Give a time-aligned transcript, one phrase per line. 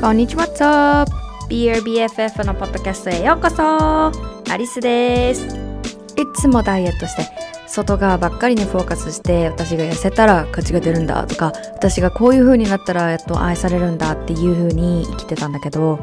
[0.00, 1.12] こんにちは、What's up?
[1.50, 4.10] BRBFF のポッドキャストへようこそ
[4.50, 7.28] アリスですいつもダイエットして
[7.66, 16.02] 外側ばっかりにフォーカスして私が痩せたら価値が出るんだとか私がこういう風になったらやっと愛されるんだっていう風に生きてたんだけど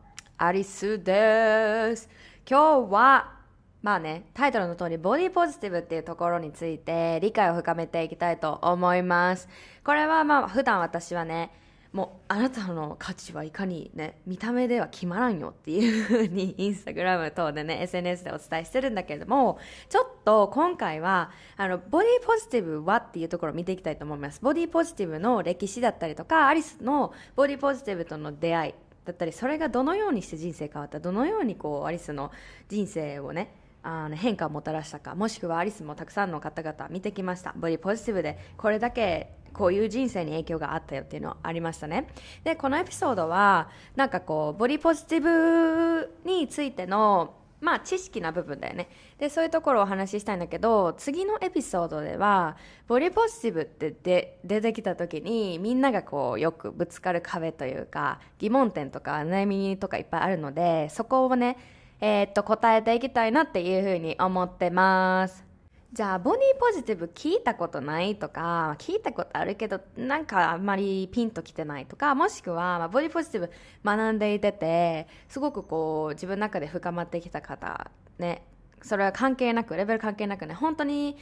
[0.43, 2.09] アリスです。
[2.49, 3.31] 今日は、
[3.83, 9.47] まあね、タイトルの通り、ボディポジティブっていうところについて理解を深めていきたいと思います。
[9.83, 11.51] これはまあ、普段私はね、
[11.93, 28.73] もうあなたの価値はいかにね見た目では決まらんよっていうふうに インスタグラム等でね SNS でお伝えしてるんだけれどもちょっと今回はあのボディポジティブはっていうところを見ていきたいと思いますボディポジティブの歴史だったりとかアリスのボディポジティブとの出会い
[29.05, 32.31] だったりそれがどのようにして人生変わったどのようにこうアリスの
[32.69, 37.53] 人生をねあの変化をもたらしたかもしくはアリスもたくさんの方々見てきました。
[37.55, 42.07] ボディポジティブでこれだけこういう人生に影響があったよっていうのはありましたね。
[42.43, 48.89] でこのエピソードはなんかこうボディポジティブについてのまあ知識な部分だよね。
[49.17, 61.57] でそういうところをお話ししたいんだけど次のエピソードではボディポジティブってで出てきた時にみんながこうよくぶつかる壁というか疑問点とか悩みとかいっぱいあるのでそこをね
[62.01, 65.50] えー、っと答えていきたいなっていうふうに思ってます。
[65.93, 73.51] じゃあボディポジティブ聞いたことないとか聞いたことあるけどなんかあんまりピンときてないとかもしくは、まあ、ボディポジティブ
[73.83, 78.45] 学んでいててすごくこう自分の中で深まってきた方ね。
[78.81, 80.53] それは関係なくレベル関係なくね。
[80.53, 81.17] 本当に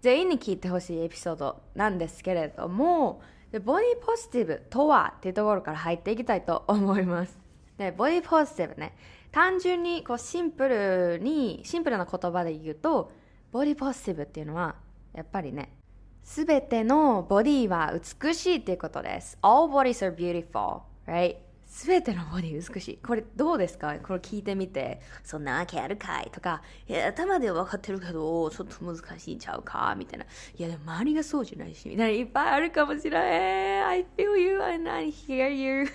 [0.00, 3.20] 全員に聞いてほしいエピソードなんですけれども
[3.52, 7.38] でボディポジティブとはっていうところから入っていきたいと思います。
[7.76, 8.96] でボディポジティブね。
[9.32, 13.12] 単純にこうシンプルにシンプルな言葉で言うと
[13.54, 14.74] ボディポジティブっていうのは
[15.14, 15.76] やっぱりね
[16.24, 21.36] すべてのボディは美しいっていうことです All bodies are beautiful right?
[21.64, 22.96] すべてのボディ美しい。
[22.98, 23.94] これどうですか？
[24.00, 29.92] これ聞いてみて、そんなわけあるかいとか、いや、頭では分かってるけど、ちょっと難しいんちゃうか？
[29.98, 30.24] みたいな。
[30.56, 34.02] いや、でも周りがそうじゃないし、みたいな、いっぱいあるかもしれない。
[34.02, 35.88] I feel you and I hear you.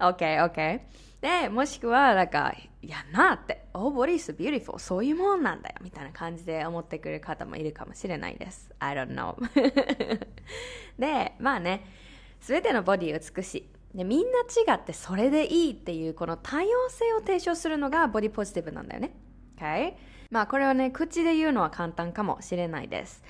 [0.00, 0.80] okay, okay.
[1.24, 4.78] で、もしくは、なんか、いやなって、Oh, body is beautiful?
[4.78, 5.76] そういうもんなんだよ。
[5.80, 8.70] みたいな感じで思ってくれる方もいるかもしれないです。
[8.78, 9.34] I don't know.
[11.00, 11.86] で、まあね、
[12.42, 13.96] すべてのボディ美しい。
[13.96, 19.16] でみんな違ってそれでいいっていうこの多様性を提唱するのがボディポジティブなんだよね。
[19.56, 19.94] OK?
[20.30, 23.24] まあこれはね、口で言うのは簡単かもしれないです。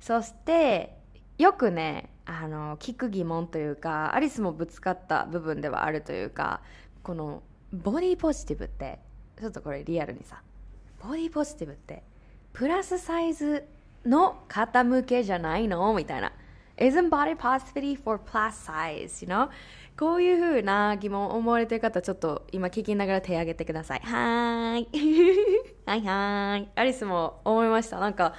[0.00, 0.98] そして、
[1.38, 6.62] よくね、あの、聞く疑問というか、アリスもぶつかった部分ではあるというか、
[7.08, 7.42] この
[7.72, 8.98] ボディポジティブって
[9.40, 10.42] ちょっとこれリアルにさ
[11.02, 12.02] ボディポジティブって
[12.52, 13.66] プラスサイズ
[14.04, 15.94] の方向けじゃないの？
[15.94, 16.34] みたいな
[16.76, 19.24] Isn't body positivity for plus size?
[19.24, 19.48] You know?
[19.98, 24.00] こういう風な疑問を思われてる方ちょっと今聞きながら手挙げてください。
[24.00, 24.88] はーい。
[25.86, 26.68] はいはーい。
[26.74, 27.98] アリスも思いました。
[27.98, 28.34] なんか、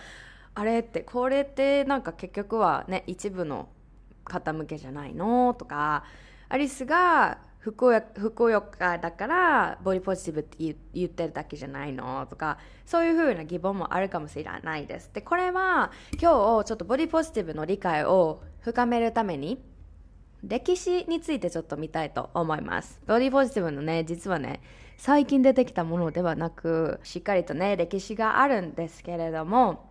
[0.54, 3.68] あれって、これってなんか結局はね、一部の
[4.26, 5.56] 方向けじゃないの？
[5.56, 6.04] とか、
[6.50, 15.12] アリスがふくよかだからボディポジティブって言ってるだけじゃないのとかそういうふうな疑問もあるかもしれないです。
[15.14, 15.92] でこれは
[16.22, 19.62] 今日ちょっとボディポジティブの理解を深めるために
[20.42, 23.02] 歴史についてちょっと見たいと思います。
[23.06, 24.62] ボディポジティブのね実はね
[24.96, 29.90] 最近出てきたものではなくしっかりとね歴史があるんですけれども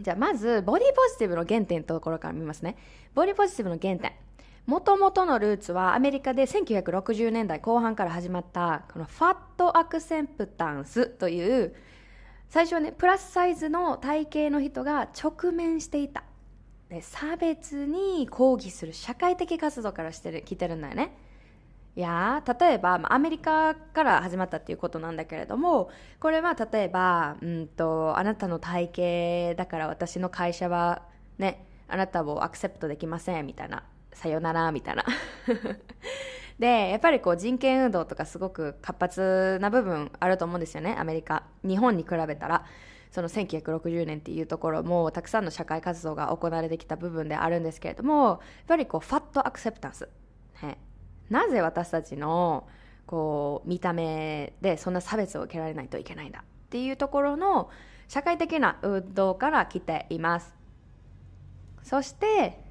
[0.00, 2.76] じゃあまずボディポジティブの原点のところから見ますね。
[3.14, 4.25] ボディポジティブの原点。
[4.66, 11.74] もともとのルーツはアメリカで1960年代後半から始まったこのファットアクセンプタンスという
[12.48, 16.24] 最初はねプラスサイズの体型の人が直面していた。
[16.88, 21.16] で差別に抗議する社会的活動からしてる来てるんだよね。
[21.96, 25.90] いや例えば、アメリカから始まったっていうことなんだけれども
[26.20, 31.02] これは例えば、うんと、あなたの体型だから私の会社は
[31.38, 33.84] ねあなたをアクセプトできませんみたいな。
[34.16, 35.04] さよならみたいな。
[36.58, 41.44] でやっぱりこう人権運動とかすごく活発な部分あると思うんですよねアメリカ。
[41.62, 42.64] 日本に比べたら。
[43.12, 50.08] その1960年っていうところもたくさんの社会活動が行われてきた部分であるんですけれどもやっぱりこうファットアクセプタンス、
[50.62, 50.76] ね、
[51.30, 52.68] なぜ私たちの
[53.06, 57.70] こう見た目でそんな差別を受けられないといけないんだっていうところの
[58.08, 60.54] 社会的な運動から来ています。
[61.82, 62.65] そして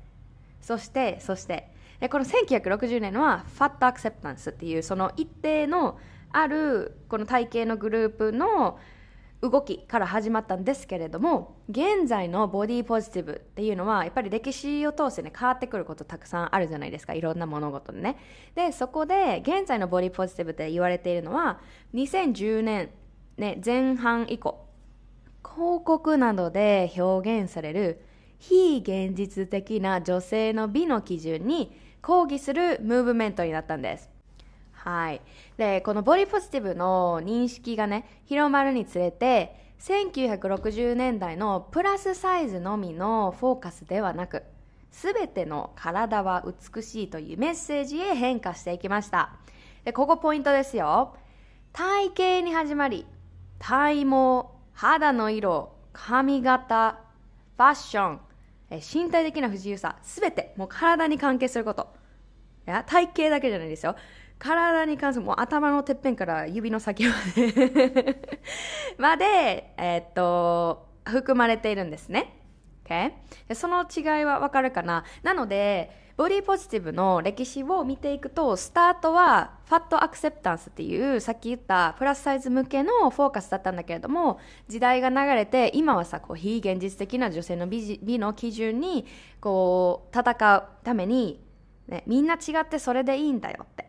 [0.65, 1.69] そしてそして。
[1.99, 5.97] でこの1960年はファットアクセプタンスっていうその一定の
[6.31, 8.77] あるこの体型のグループの
[9.41, 17.13] 動きから始まったんですけれども現在のボディポジティブっていうのはやっぱり歴史を通してね変わってくることたくさんあるじゃないですか。
[17.13, 18.17] いろんな物事でね。
[18.55, 21.59] でそこで現在のボディポジティブって言われているのは
[21.93, 22.89] 2010年、
[23.37, 24.65] ね、前半以降。
[25.43, 28.04] 広告などで表現される
[28.39, 34.09] 非現実的な女性の美の基準に抗議するムーブメントになったんです
[34.85, 35.21] はい。
[35.57, 44.43] で、このボディポジティブの認識がね、広まるにつれて、1960年代のプラスサイズのみのフォーカスではなく、
[44.91, 49.33] すべての体は美しいというメッセージへ変化していきました。
[49.83, 51.15] で、ここポイントですよ。
[51.73, 53.07] 体型に始まり、
[53.57, 56.99] 体毛、肌の色、髪型、
[57.57, 58.19] ファッション、
[58.69, 61.93] 身体的な不自由さ、すべてもう体に関係すること。
[62.67, 63.95] いや、体型だけじゃないですよ。
[64.39, 68.19] 体に関するもう頭のてっぺんから指の先まで
[68.97, 72.41] まで、えー、っと含まれているんですね。
[72.85, 73.13] Okay?
[73.53, 75.05] その違いはわかるかな？
[75.23, 84.39] なので、ボディポジティブの歴史を見ていくと、スタートはファットアクセプタンスっていう、さっき言ったプラスサイズ向けのフォーカスだったんだけれども、
[84.69, 89.05] 時代が流れて、今はさ、こう非現実的な女性の美美の基準に、
[89.41, 91.43] こう、戦うために、
[91.87, 93.85] ね、みんな違ってそれでいいんだよって。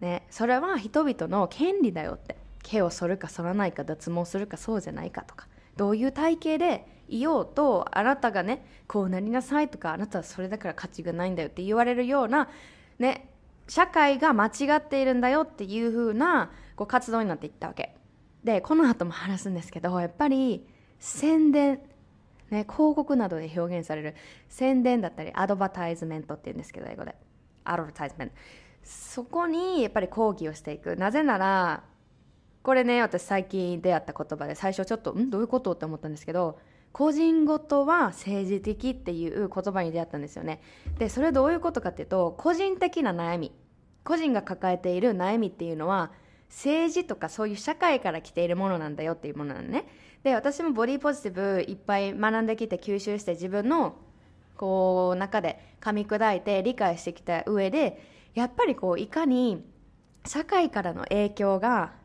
[0.00, 5.46] ね、それは人々の権利だよって毛を剃るか剃らないか脱毛するかそうじゃないかとか
[5.76, 12.48] どういう体型でいようとあなたがねこうなりなさいとかあなたはそれだから価値がないんだよって言われるような、
[12.98, 13.30] ね、
[13.68, 17.94] 社会が間違っているんだよっていう風なこう活動になっていったわけ。
[18.42, 20.66] でこの後も話すんですけどやっぱり
[20.98, 21.80] 宣伝
[22.50, 24.14] ね、広告などで表現される
[24.48, 27.14] 宣伝だったりアドバタイズメントって言うんですけど英語で。
[27.64, 28.34] アドバタイズメント。
[28.84, 30.94] そこにやっぱり抗議をしていく。
[30.94, 31.84] なぜなら
[32.62, 35.30] これね私最近出会った言葉で最初ちょっとん？
[35.30, 35.72] どういうこと？
[35.72, 36.58] って思ったんですけど
[36.94, 40.60] 個人ごとは政治的っていう言葉に出会ったんですよね。
[40.96, 43.52] でそれどういうことかっていうと個人的な悩み。
[44.04, 46.12] 個人が抱えている悩みっていうのは
[46.48, 49.86] 政治とかそういう社会から来ているものなんだよっていうものなのね。
[50.22, 53.96] で私もボディポジティブいっぱい学んできて吸収して自分の
[54.56, 58.00] こう中で噛み砕いて理解してきた上で
[58.34, 59.64] やっぱりこういかに
[60.24, 62.03] 社会からの影響が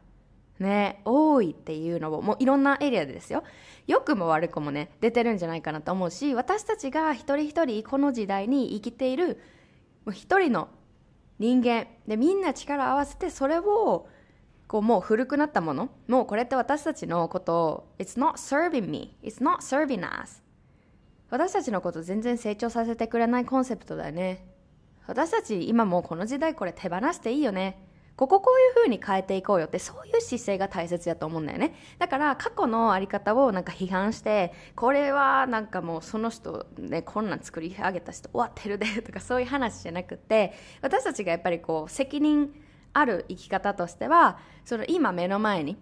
[0.59, 3.44] ね多いっていうのをもういろんなエリアでですよ。
[3.88, 9.39] 良くも悪くもね出てるんじゃないかなと思うし私たちが一人一人この時代に生きている
[10.11, 10.69] 一人の
[11.39, 14.07] 人間でみんな力を合わせてそれを
[14.68, 20.44] こうもう古くなったものもうこれって私たちのことを It's not serving me It's not serving us.
[21.31, 24.45] 私たちのこと全然成長させてくれないコンセプトだよね。
[25.07, 27.89] 私たち今もうこの時代これ手放していいよね。
[28.19, 31.73] こここういう風に変えていこうよってそういう姿勢が大切だと思うんだよね。
[31.99, 42.54] だから過去の在り方をなんか批判してこれはなんかもうその人ねこんなん作り上げた人終わってるでとかそういう話じゃなくて私たちがやっぱりこう責任
[42.92, 45.78] ある生き方としてはその今目の前に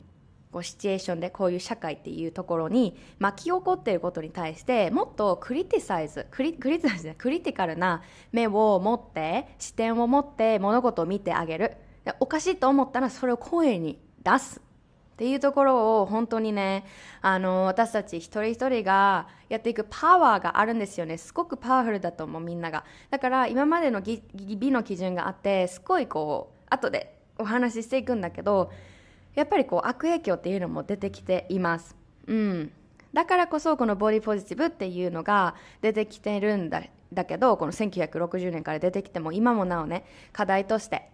[0.51, 11.77] こうシチュエーションでこういう社会っていうところに巻き起こっていることに対してもっとクリティサイズクリクリティサイズクリティカルな目を持って視点を持って物事を見てあげる。
[12.19, 16.85] おかしいと思ったらそれを声に出すっていうところを本当にね
[17.21, 24.21] あの私たち一人一人がやっていくパワーがあるんですよねすごくパワフルだと思うみんながだから今までの美
[24.71, 28.71] の基準があってすごいこう後でお話ししていくんだけど
[29.33, 31.95] やっぱりこう悪影響っていうのも出てきています。
[32.25, 32.71] うん。
[33.13, 36.83] だからこそこのボディポジティブっていうのが出てきてるんだ
[37.13, 41.09] だけどこの1960年から出てきても今もなおね課題として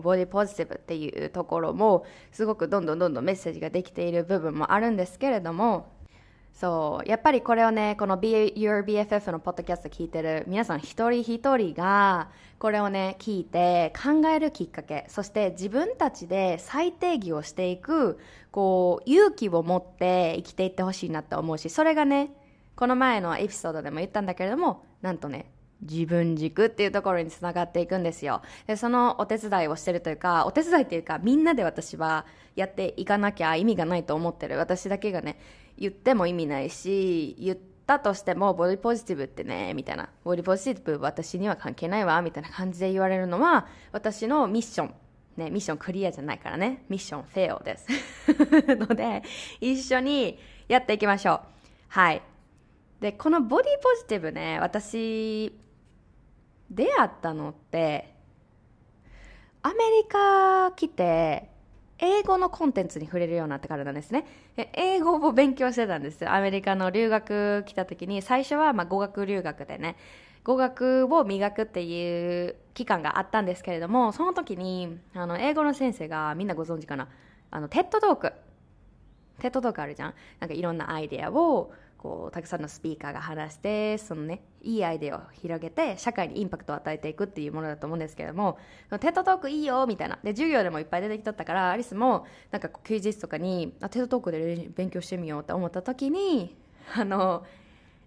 [0.00, 5.92] ボディポジティブっていうところもすごくどんどんどんどんメッセージができている部分もあるんですけれども
[6.54, 7.08] そう。
[7.08, 18.18] やっぱりこれをね、この Be Your BFF のポッドキャスト聞いてる皆さん一人一人が、これをね、聞いて考えるきっかけ、そして自分たちで再定義をしていく、
[18.50, 22.34] こう、勇気を持って生きていってほしいなって思うし、それがね、
[22.76, 25.50] この前のエピソードでも言ったんだけれども、なんとね、
[25.82, 28.42] 自分軸っていうところにつながっていくんですよ。
[28.66, 32.24] で、そのお手伝いをしてるというか、お手伝いっていうか、みんなで私は
[32.54, 34.58] やっていかなきゃ意味がないと思ってる。
[34.58, 35.38] 私だけがね、
[35.78, 40.08] 言っても意味ないし、言ったとしても、ボディポジティブってね、みたいな。
[40.24, 44.94] ボディポジティブ私には関係ないわ、みたいな感じで言われるのは、私のミッション。
[45.36, 46.84] ね、ミッションクリアじゃないからね。
[46.88, 47.88] ミッションフェイルです。
[48.76, 49.22] ので、
[49.60, 51.40] 一緒にやっていきましょう。
[51.88, 52.22] はい。
[53.00, 55.52] で、このボディポジティブね、私、
[56.72, 58.14] 出会ったのって
[59.62, 61.48] アメリカ来て
[61.98, 64.26] 英語のコンテンツに触れるようになってからなんですね。
[64.72, 69.96] 英語を勉強してたんですアメリカの留学来た時に最初はまあ語学留学でね
[70.42, 77.08] 語学を磨くっていう期間があったんですけれどもその時にあの英語の先生がみんなご存知かな？
[77.52, 78.32] あの TED Talk
[79.38, 80.14] TED Talk あるじゃん？
[80.40, 88.58] なんかいろんなアイデアをこうたくさんのスピーカーが話してそのねいいアイデアを広げて社会にインパクトを与えていくっていうものだと思うんですけれども
[88.98, 90.18] TED Talk いいよみたいな。
[90.24, 96.56] で授業でもいっぱい出てきとったからアリスもなんか休日とかにあ TED Talk で勉強してみようって思った時に
[96.96, 97.44] あの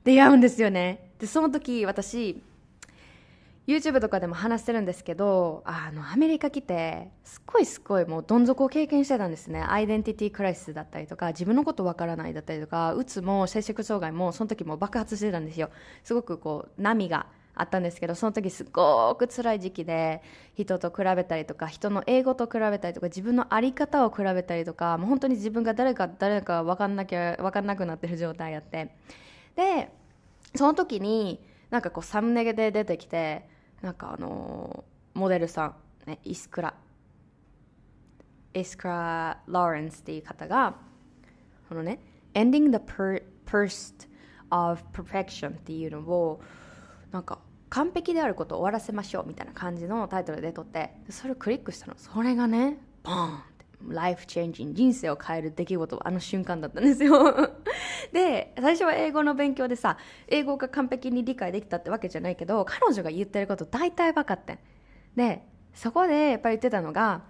[0.04, 1.12] 出会うんですよね。
[1.18, 2.42] でその時私
[3.68, 9.64] YouTube とかでも話してるんですけどあのアメリカ来てすっごいすっごいもうどん底を経験してたんですね。
[9.68, 15.72] identity crisis だったりとか自分のことわからないだったりとかうつも摂食障害もその時も爆発してたんですよ。
[16.04, 20.22] すごくこう波があったんですけどその時すごく辛い時期で
[20.56, 28.92] 人と比べたりとか人の英語と比べたりとか自分の在り方を比べたりとかもう本当に自分が誰か誰か分かんなきゃ分かんなくなってる状態やって。
[29.56, 29.90] で
[30.54, 36.74] その時になんかこうサムネで出てきてなんかあのモデルさん、ね、イスクラ。
[38.54, 40.76] イスクラ・ローレンスっていう方が
[41.68, 42.00] このね
[42.34, 42.78] 「Ending the
[43.46, 44.08] Pursuit
[44.50, 46.42] of Perfection」っていうのを
[47.12, 47.40] なんか
[47.70, 51.96] 完璧であることを終わらせましょうみたいな感じのタイトルで撮ってそれをクリックしたの。
[51.98, 57.14] それがねボーンってライフチェンジン人生を変える出来事あの瞬間だったんですよ。
[58.12, 59.98] で最初は英語の勉強でさ
[60.28, 64.60] 英語が完璧に理解できたってわけじゃないけど彼女が言ってること大体分かってん。
[65.16, 65.44] で
[65.74, 67.24] そこでやっぱり言ってたのが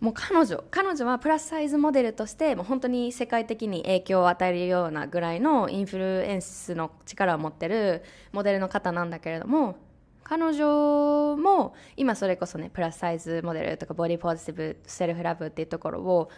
[0.00, 8.02] もう彼女彼女はプラスサイズモデルとしてもう本当に世界的に影響を与えるようなぐらいのインフルエンスの力を持ってる
[8.32, 9.76] モデルの方なんだけれども
[10.22, 16.30] 彼女も今それこそねプラスサイズモデルとかボディポジティブセルフラブっていうところを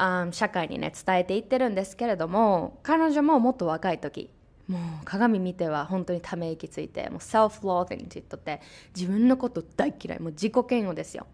[0.00, 4.30] あ社会にね伝えていってるんですけれども彼女ももっと若い時
[4.66, 8.60] もう鏡見ては本当にため息ついてもうセルフローティングって言っとって
[8.94, 11.26] 自分のこと大嫌いもう自己嫌悪ですよ、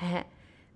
[0.00, 0.26] ね、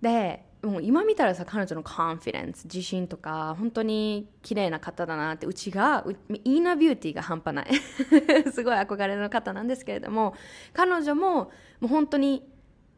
[0.00, 6.04] でもう今見たらさ彼女のコンフィデンス自信とか本当に綺麗な方だなってうちが
[6.45, 7.66] イーナビューティーが半端ない。
[8.52, 10.35] すごい憧れの方なんですけれども
[10.73, 11.50] 彼女もも
[11.83, 12.50] う本当に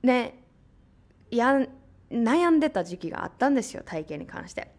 [0.03, 0.43] ね
[1.31, 1.67] や
[2.11, 4.71] 悩んでた時期があったんですよ体型に関して。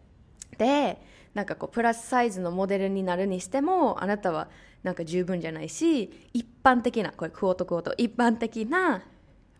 [0.58, 1.00] で
[1.34, 4.48] なんかこうプラスサイズのモデルになるにしてもあなたは
[4.82, 9.02] なんか十分じゃないし一般的なこれクオートクオート一般的な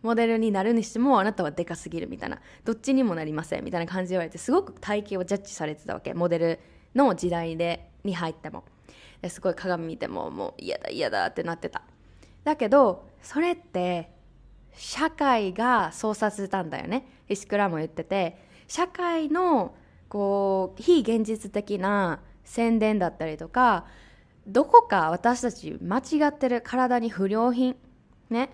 [0.01, 6.59] モデルになるにしてもあなたはでかすぎるみたいなどっちにもなりませんみたいな感じで言われてすごく体型をジャッジされてたわけモデル
[6.93, 8.63] の時代でに入っても。
[9.29, 11.83] すごい鏡見てももう嫌だ嫌だってなってた。
[12.43, 14.09] だけどそれって
[14.73, 17.05] 社会がそうさせたんだよね。
[17.27, 18.49] イスクラも言ってて。
[18.67, 19.75] 社会の
[20.07, 23.85] こう非現実的な宣伝だったりとか
[24.47, 27.75] どこか私たち間違ってる体に不良品。
[28.29, 28.49] ね。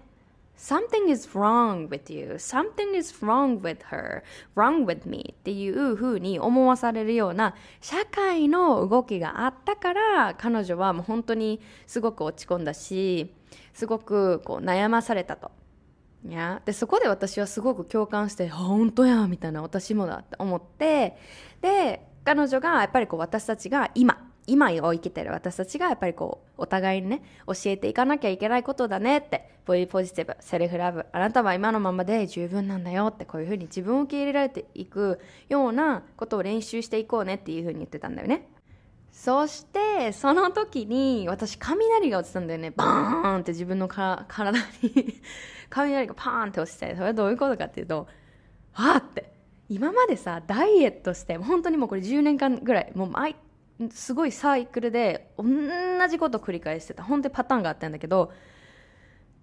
[0.57, 2.33] Something is wrong with you.
[2.39, 4.23] Something is wrong with her.
[4.55, 5.35] Wrong with me.
[5.39, 13.31] っていう風に思わされるような社会の動きがあったから彼女はもう本当にすごく落ち込んだし
[13.73, 15.51] すごくこう悩まされたと。
[16.25, 21.17] いやでそこで私はすごく共感して「本当や」みたいな私もだって思って
[21.61, 35.19] で彼女がやっぱりこう私たちが今今を生きてる私たちがやっぱりこうお互いにね教えていかなきゃいけないことだねってボディポジティブセルフラブあなたは今のままで十分なんだよってこういうふうに自分を受け入れられていく
[35.49, 38.47] ようなことを練習していこうねっていうふうに言ってたんだよね。
[39.11, 42.71] そしてその時に私雷が落ちたんだよね。
[42.71, 44.51] バーンって自分の体
[44.83, 45.21] に
[45.69, 48.07] 雷がパーンって落ちてそれはどういうことかっていうと
[48.73, 49.35] はあって。
[49.69, 53.35] 今までさダイエットして本当にもうこれ10年間ぐらいもう毎
[53.91, 55.45] すごいサイクルで同
[56.07, 57.03] じこと繰り返してた。
[57.03, 58.31] 本当にパターンがあったんだけど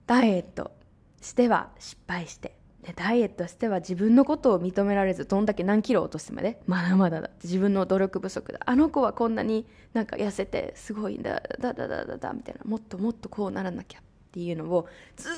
[0.06, 0.72] ダイエット
[1.20, 2.56] しては失敗して。
[2.82, 8.60] でダイエットしては自分のことを認められずどんだけ何キロ落としてもねまだまだだ自分の努力不足だ。
[8.64, 12.62] あの子はこんなになんか痩せてすごいんだだだだだだみたいな。
[12.64, 14.00] もっともっとこうならなきゃ。
[14.34, 15.28] っていうのをず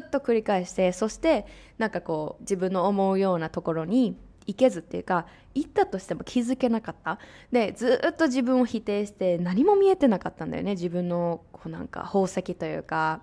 [0.00, 1.44] っと繰り返してそして
[1.76, 7.18] なんかこう自分の思うようなところに行けずっていうか行ったとしても気づけなかった。
[7.52, 10.70] でずっと自分を否定して何も見えてなかったんだよね。
[10.70, 13.20] 自分のこうなんか宝石というか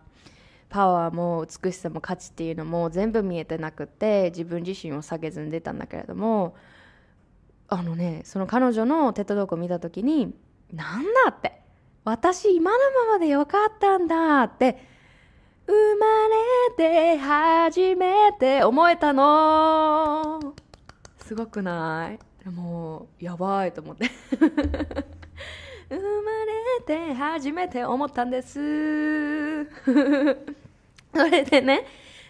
[0.69, 6.55] パワーも美しさも価値っていうのも全部見えてなくって自分自身を下げずに出たんだけれども
[7.67, 10.35] あのねその彼女のテッドドックを見た時に
[10.71, 11.63] なんだって
[12.05, 14.92] 私今のままでよかったんだって
[15.65, 20.53] 生まれて初めて思えたの。
[21.19, 22.11] すごくな
[22.45, 22.49] い？
[22.49, 24.09] もうやばいと思って。
[25.89, 29.65] 生まれて初めて思ったんです。
[31.13, 31.85] それでね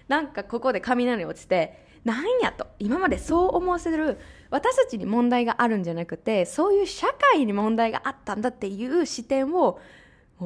[0.07, 9.79] なんかここで雷落ちてなんやと今までそう思わせる私たちに問題があるんじゃなくてそういう社会に問題があったんだっていう視点を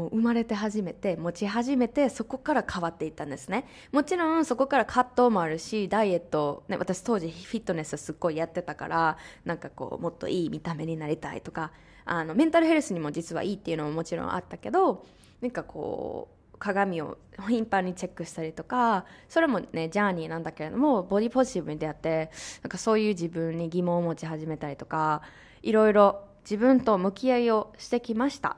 [0.05, 3.65] 生まれて初めて持ち始めてそこから変わっていったんですね。
[3.91, 11.71] もちろんそこから葛藤もあるしダイエット、ね、私当時フィットネスすっごいやってたからなんかこうもっといい見た目になりたいとか
[12.05, 15.05] あのメンタルヘルスにも実はいいっていうのももちろんあったけど
[15.41, 22.31] なんかこう鏡を頻繁にチェックしたりとかそれもねジャーニーなんだけれどもボディポジティブに出会って
[22.63, 25.21] なんかそういう自分に疑問を持ち始めたりとか
[25.61, 28.57] いろいろ自分と向き合いをしてきました。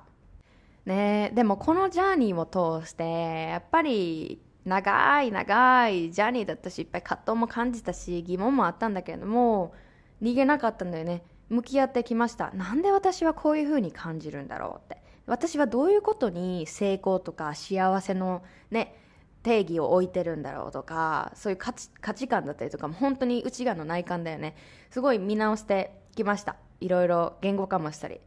[0.89, 1.31] ね。
[1.33, 2.45] でもこのジャーニーを
[2.81, 3.03] 通して
[3.49, 9.73] やっぱり長い長いジャーニーだったしいっぱい葛藤も感じたし疑問もあったんだけれども
[10.21, 11.23] 逃げなかったんだよね。
[11.49, 12.51] 向き合ってきました。
[12.51, 15.01] なんで私はこういう風に感じるんだろうって。
[15.25, 18.95] 私はどういうことに成功とか幸せのね
[19.43, 24.55] 定義を置いてるんだろうとかそういう価値価値観だったりとかも本当に内側の内観だよね。
[24.89, 26.57] すごい見直してきました。
[26.81, 28.19] いろいろ言語化もしたり。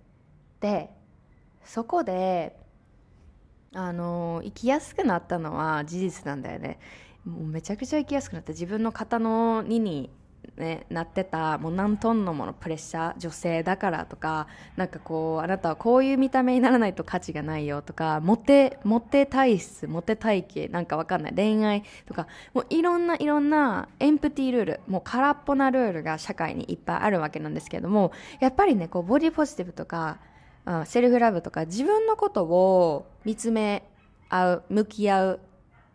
[0.61, 0.91] で
[1.65, 2.57] そこで
[3.75, 6.79] あの生きやすくなったのは事実なんだよね。
[7.25, 10.11] もうめちゃくちゃ生きやすくなって自分の肩の荷に
[10.57, 21.35] ね、なってたもう何トンのものプレッシャー女性だからとかなんかこうあなたはこういう見た目にならないと価値がないよとかモテモテ体質モテ体型なんかわかんない。
[21.35, 30.19] 恋愛とかもういろんないろんなエンプティールールもう空っぽなルールが社会にいっぱいあるわけなんですけどもやっぱりねこうボディポジティブとか
[30.85, 33.89] セルフラブとか自分のことを見つめ
[34.29, 35.41] 合う向き合う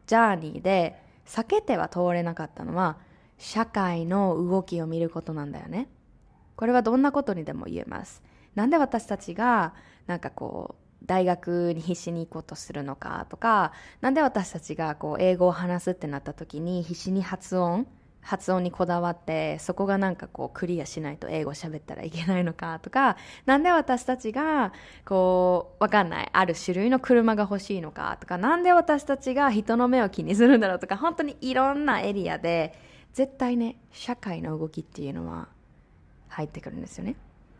[0.05, 2.97] ジャーニーで避けては通れなかったのは
[3.37, 5.89] 社会の動きを見ることなんだよね。
[6.55, 8.23] これはどんなことにでも言えます。
[8.55, 9.73] なんで私たちが
[10.07, 17.85] なんかこう大学に必死に行こうとするのかとか、なんで私たちがこう英語を話すってなった時に必死に発音、
[18.27, 24.73] 発音にこだわってそこがなんかこうクリアしないと英語喋ったらいけないのかとかなんで私たちが
[25.05, 32.77] こうわかんないある種類の車が欲しいのかとかなんで私たちが人の目を気にするんだろうとか本当にいろんなエリアで
[33.13, 35.47] 絶対ね社会の動きっていうのは
[36.27, 37.15] 入ってくるんですよね。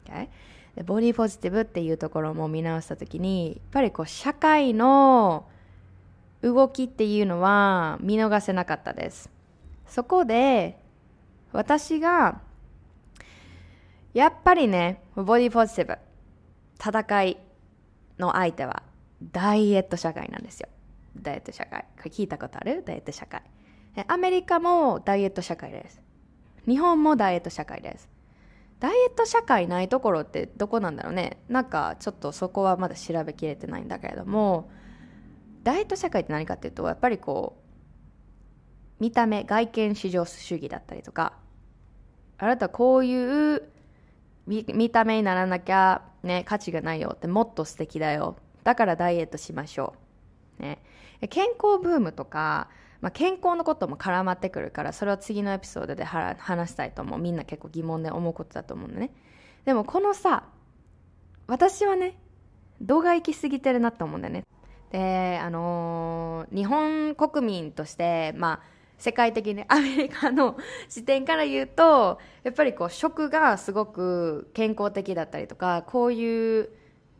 [0.06, 0.28] Okay?
[0.76, 5.46] でボディポジティブっていうところも見直した時にやっぱりこう社会の
[6.42, 9.37] 動きっていうのは見逃せなかったです。
[9.88, 10.80] そこで
[11.52, 12.42] 私が
[14.14, 15.98] やっぱりねボディポジティブ
[16.80, 17.38] 戦い
[18.20, 18.84] の相手は
[19.32, 20.70] ダイエット社会なんですよ。
[21.20, 21.86] ダイエット社会。
[22.06, 22.84] 聞いたことある？
[22.86, 23.42] ダイエット社会。
[24.08, 26.00] アメリカもダイエット社会です。
[26.68, 28.10] 日本もダイエット社会です。
[28.80, 31.38] ダイエット社会ないところってどこなんだろうね。
[31.50, 34.70] なんかちょっとそこはまだ調べきれてないんだけれども、
[35.64, 37.67] ダイエット社会って何かっていうと、やっぱりこう、
[39.00, 41.34] 見た目、外見至上主義だったりとか、
[42.38, 43.64] あなたこういう
[44.48, 48.38] 見た目にならなきゃね、価値がないよってもっと素敵だよ。
[48.64, 49.94] だからダイエットしましょ
[50.60, 50.62] う。
[50.62, 50.80] ね。
[51.30, 52.70] 健康ブームとか、
[53.02, 59.12] まあ、健康のことも絡まってくるからそれは次のエピソードで話したいと思うみんな結構疑問で思うことだと思うのね
[59.66, 60.44] でもこのさ
[61.48, 62.18] 私はね
[62.82, 64.44] 動画行き過ぎてるなと思うんだよね
[64.92, 70.58] であのー、日本国民としてまあ世界的にアメリカの
[70.90, 76.70] 視点から言うとやっぱりこう食がすごく健康的だったりとかこういう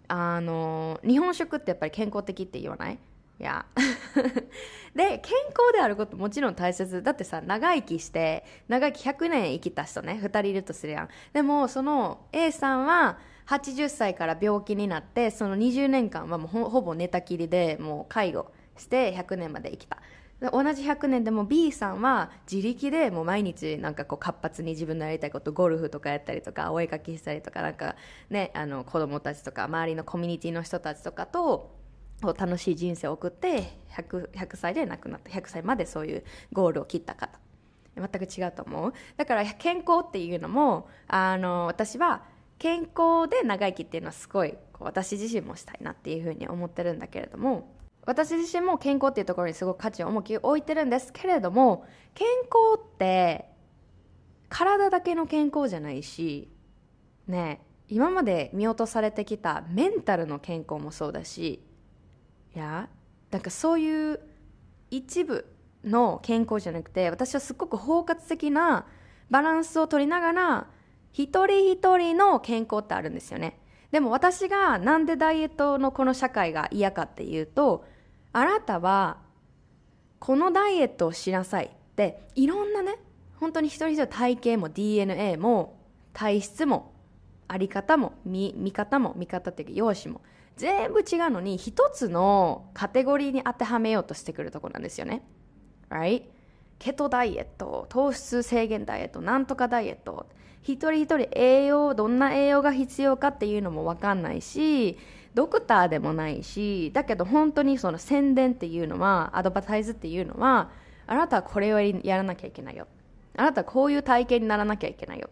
[0.08, 3.00] あの日本食ってやっぱり健康的って言わない？
[3.40, 3.66] いや。
[4.96, 7.04] で健康であることもちろん大切。
[7.04, 11.10] だってさ長生きして長生き100年生きた人ね2人いるとするやん。
[11.34, 19.98] でもその A さんは80歳から病気になってその20年間はもうほほぼ寝たきりでもう介護して100年まで生きた。
[20.40, 27.96] 同じ100年でも B さんは自力でもう毎日なんかこう活発に自分のやりたいことゴルフとかやったりとかお絵かきしたりとかなんか
[28.30, 31.76] ねあの子供たちとか周りのコミュニティの人たちとかと
[32.22, 36.24] 楽しい人生を送って 100, 100歳で亡くなった100歳までそういう
[36.54, 37.40] ゴールを切ったかと
[37.96, 38.94] 全く違うと思う。
[39.18, 42.24] だから健康っていうのもあの私は
[42.60, 47.77] 健康で長生きっていうのはすごい私自身もしたいなっていうふうに思ってるんだけれども
[48.08, 53.46] 私自身も健康っていうところにすごく価値を重きを置いてるんですけれども健康って
[54.48, 56.50] 体だけの健康じゃないし
[57.28, 61.62] ね今まで見落とされてきたメンタルの健康もそうだし
[62.56, 62.90] いや
[63.30, 64.22] なんかそういう
[64.90, 65.46] 一部
[65.84, 68.86] の健康じゃなくて私はすごく包括的な
[69.30, 70.68] バランスを取りながら
[71.12, 73.60] 一人一人の健康ってあるんですよね。
[73.92, 77.86] でも私がなんでダイエットのこの社会が嫌かっていうと
[78.38, 79.18] あなたは
[80.20, 83.00] このダイエットをしなさいっていろんなね
[83.40, 85.80] 本当に一人一人体型も DNA も
[86.14, 86.94] 体質も
[87.48, 90.22] あり方も見見方も見方っていうか容姿も
[90.56, 95.24] 全部違うのに一つのカテゴリーに当てはめようとしてくるとこなんですよね。
[95.90, 96.26] Right?
[96.78, 100.28] ケトダイエット、糖質制限ダイエット、なんとかダイエット。
[100.62, 104.98] 一人一人栄養、どんな栄養が必要かっていうのもわかんないし、
[105.34, 110.70] ドクターでもないし、だけど本当にその宣伝っていうのは、アドバタイズっていうのは、
[111.06, 112.88] あなたはこれをやらなきゃいけないよ。
[113.36, 115.30] あなたはこういう体型にならなきゃいけないよ。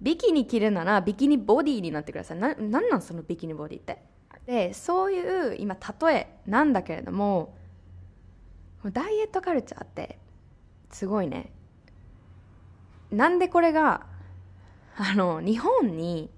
[0.00, 2.38] ビキニ着るならビキニボディになってください。
[2.38, 4.02] な、なんなんそのビキニボディって？
[4.44, 7.56] でそういう今例えなんだけれども
[8.84, 10.20] ダイエットカルチャーって
[10.92, 11.50] すごいね
[13.10, 14.06] なんでこれが
[14.96, 16.30] あの日本に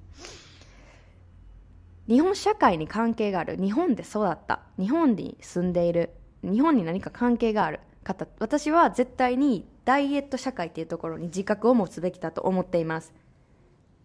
[2.08, 3.56] 日本社会に関係がある。
[3.56, 4.60] 日本で育った。
[4.78, 6.10] 日本に住んでいる。
[6.42, 8.26] 日本に何か関係がある方。
[8.38, 13.12] 私は絶対にダイエット社会っていうところに自覚を持つべきだと思っています。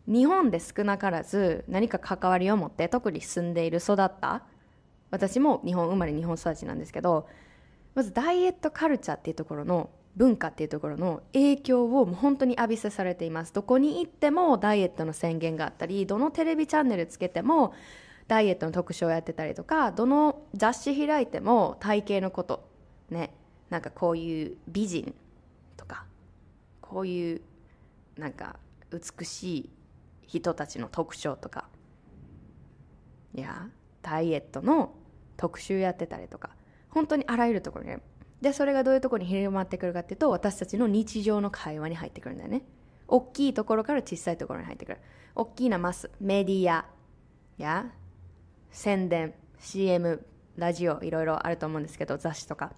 [0.06, 4.44] 日本で少なからず何か関わりを持って特に住んでいる育った。
[5.10, 7.28] 私も日本生まれ日本育ちなんですけど
[7.94, 13.54] まずダイエットカルチャーっていうところの文化っていうところの影響をもう本当に浴びせされています。
[13.54, 17.74] どこに行ってもダイエットの宣言があったりどのテレビチャンネルつけても
[18.28, 22.70] ダイエットの特集をやってたりとかどの雑誌開いても体型のこと
[23.10, 23.34] ね
[23.70, 25.14] なんかこういう美人
[25.78, 26.06] とか
[26.82, 27.42] こういう
[28.18, 28.58] なんか
[28.92, 29.70] 美しい
[30.28, 31.68] 人たちの特徴とか
[33.36, 33.68] いや
[34.02, 34.94] ダイエットの
[35.38, 36.52] 特集やってたりとか
[36.90, 37.98] 本当にあらゆるところに
[38.44, 42.64] でそれがどういうところに広まってくるかっていうと私たちの日常の会話に入ってくるんだよね。
[43.08, 44.98] 大きいところから小さいところに入ってくる。
[45.34, 46.86] 大きなマスメディア
[47.58, 47.90] や
[48.70, 50.26] 宣伝 CM
[50.58, 52.74] ラジオいろいろあると思うんですけど雑誌とか。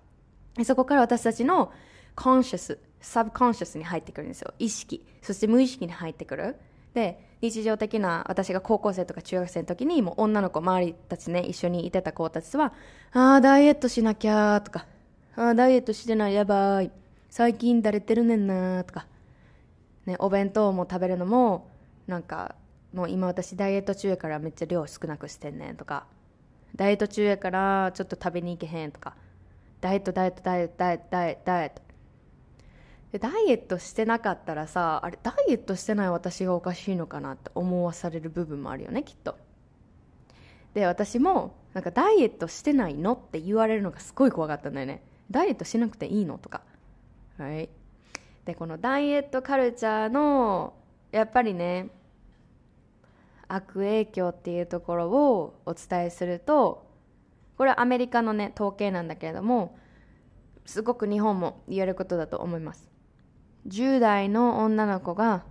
[0.63, 1.73] そこから私たちの
[2.15, 4.53] conscious subconscious に入ってくるんですよ。
[4.59, 5.03] 意識。
[5.23, 6.57] そして無意識に入ってくる。
[6.93, 12.73] で日常的な私が高校生とか中学生の時にもう女の子周りたちね一緒にいてた子たちは
[13.11, 14.85] 「ああダイエットしなきゃ」とか
[15.35, 16.33] 「あダイエットしてない？
[16.33, 16.91] やばい。
[17.29, 19.05] 最近だれてるねんな」とか、
[20.05, 21.69] ね、お弁当も食べるのも
[22.07, 22.55] なんか
[22.93, 26.05] もう今私ダイエット中やからめっちゃ量少なくしてんねんとか。
[26.75, 29.15] ダイエット中やからちょっと食べに行けへんとか。
[29.81, 31.81] ダイエットダイエットダイエットダイエットダイエットダイエット。
[33.19, 39.37] ダイエットしてなかったらさあれダイエットしてない私がおかしいのかなって思わされる部分もあるよねきっと。
[40.73, 45.01] で私もなんかダイエットしてないのって言われるのがすごい怖かったんだよね。
[45.31, 46.37] ダイエットしなくていいの？
[46.37, 46.61] とか。
[47.37, 47.69] はい
[48.45, 50.75] でこのダイエットカルチャーの
[51.11, 51.89] やっぱりね
[53.47, 56.85] 悪影響っていうところをお伝えすると
[57.57, 59.77] これはアメリカのね統計なんだけれども
[60.65, 62.89] すごく日本も言えることだと思います。
[63.67, 65.43] 10代の女の子が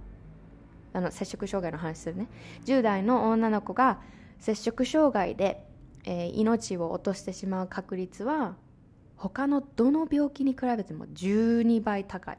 [0.92, 2.28] あの摂食障害の話するね。
[2.64, 4.00] 10代の女の子が
[4.38, 5.64] 摂食障害で、
[6.04, 8.56] えー、命を落としてしまう確率は
[9.24, 12.38] 他のどの病気に比べても12倍高い。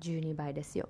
[0.00, 0.88] 12倍ですよ。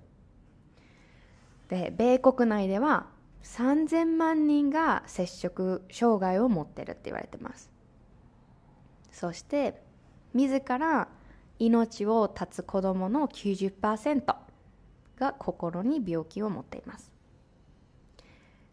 [1.71, 3.07] で米国内では
[3.43, 7.71] 3000万人が摂食障害を持ってるって言われてます。
[9.11, 9.81] そして
[10.35, 11.09] 自ら
[11.59, 14.37] 命を絶つ子どもの90%
[15.17, 17.11] が心に病気を持っています。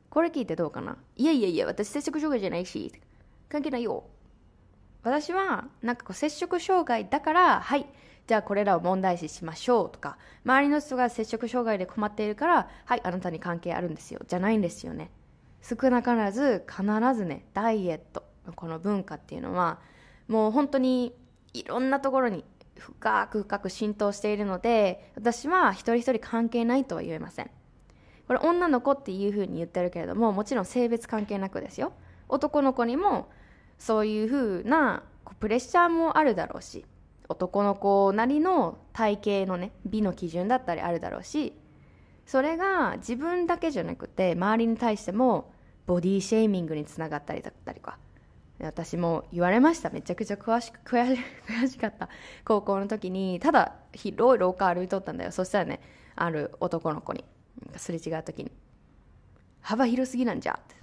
[0.09, 0.97] これ聞いてどうかな？
[1.15, 2.91] いやいやいや私摂食障害じゃないし。
[3.47, 4.03] 関係ないよ。
[5.03, 7.85] 私はなんかこう摂食障害だからはい
[8.25, 14.21] じゃあこれらを問題視しましょうとか周りの人が摂食障害で困っているからはいあなたに関係あるんですよ。
[14.27, 15.11] じゃないんですよね。
[15.61, 16.83] 少なからず必
[17.15, 19.79] ずねダイエットのこの文化っていうのは
[20.27, 21.13] もう本当に
[21.53, 22.43] いろんなところに
[22.77, 27.51] 深く深く浸透しているので私は一人一人関係ないとは言えません。
[28.27, 31.91] これ女の子っていうふうに言ってるけれどももちろん性別関係なくですよ。
[32.29, 33.27] 男の子にも
[33.83, 35.03] そういうふうな
[35.41, 36.85] プレッシャーもあるだろうし
[37.27, 41.51] 男の子なりの体型のね美の基準だったりあるだろうし
[42.25, 45.51] それが自分だけじゃなくて周りに対しても
[45.85, 47.97] ボディシェーミングにつながったりだったりか
[48.61, 49.89] 私も言われました。
[49.89, 52.07] めちゃくちゃ詳しく 悔し悔しかった。
[52.45, 55.31] 高校の時にただ広い廊下歩いとったんだよ。
[55.33, 55.81] そしたらね
[56.15, 57.25] ある男の子に
[57.75, 58.51] すれ違う時に
[59.59, 60.75] 「幅広すぎなんじゃ」って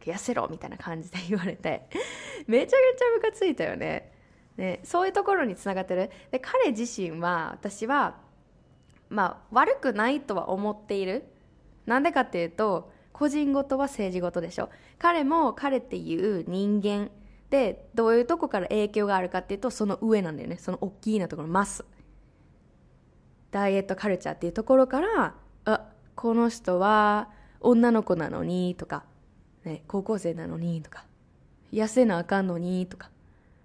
[0.00, 1.88] 痩せろ」みたいな感じで言われて
[2.46, 4.12] めちゃくちゃムカついたよね。
[4.56, 6.10] ねそういうところにつながってる。
[6.30, 8.18] で彼自身は私は
[9.08, 11.24] まあ悪くないとは思っている。
[11.86, 14.70] なんでかっていうと個人ごとは政治ごとでしょ。
[14.98, 17.10] 彼も彼っていう人間。
[17.50, 20.56] でどういうとこから影響があるかっていうとその上なんだよね。
[20.56, 21.84] その大きいなところマス。
[23.50, 25.34] ダイエットカルチャーっていうところから
[25.66, 27.28] あこの人は
[27.60, 29.04] 女の子なのにとか、
[29.64, 31.04] ね、高校生なのにとか
[31.72, 33.10] 痩せなあかんのにとか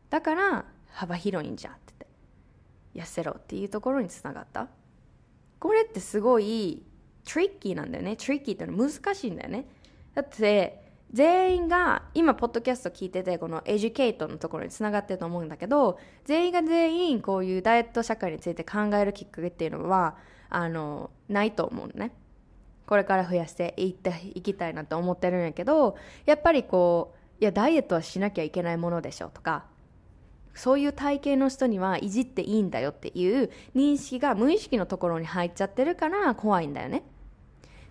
[0.10, 1.94] だから幅広いんじゃって
[2.94, 4.68] 言って痩せろっていうところにつながった
[5.60, 6.84] これってすごい
[7.28, 8.16] トリッキーなんだよね。
[8.16, 9.66] トリッキーってのは難しいんだよね。
[10.16, 10.82] だって、
[11.12, 20.16] 全員が、今、ポッドキャスト聞いてて、このエデュケートのところにつながってると思うんだけど、全員が全員、こういうダイエット社会について考えるきっかけっていうのは、
[20.50, 22.12] あの、ないと思うのね。
[22.88, 25.96] これから増やしていっていきたいなと思ってるんやけど、
[26.26, 29.66] やっぱりこう、いや、ダイエットはしなきゃいけないものでしょとか、
[30.58, 37.04] そういう体型の人にはいじっていいんだよっていう認識が無意識のところに入っちゃってるから怖いんだよね。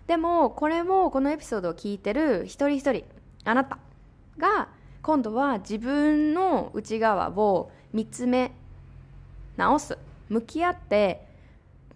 [0.07, 3.05] でもこれもこのエピソードを聞いてる一人一人
[3.45, 3.77] あなた
[4.37, 4.69] が
[5.01, 8.51] 今度は自分の内側を見つめ
[9.55, 9.97] 直す
[10.29, 11.26] 向き合って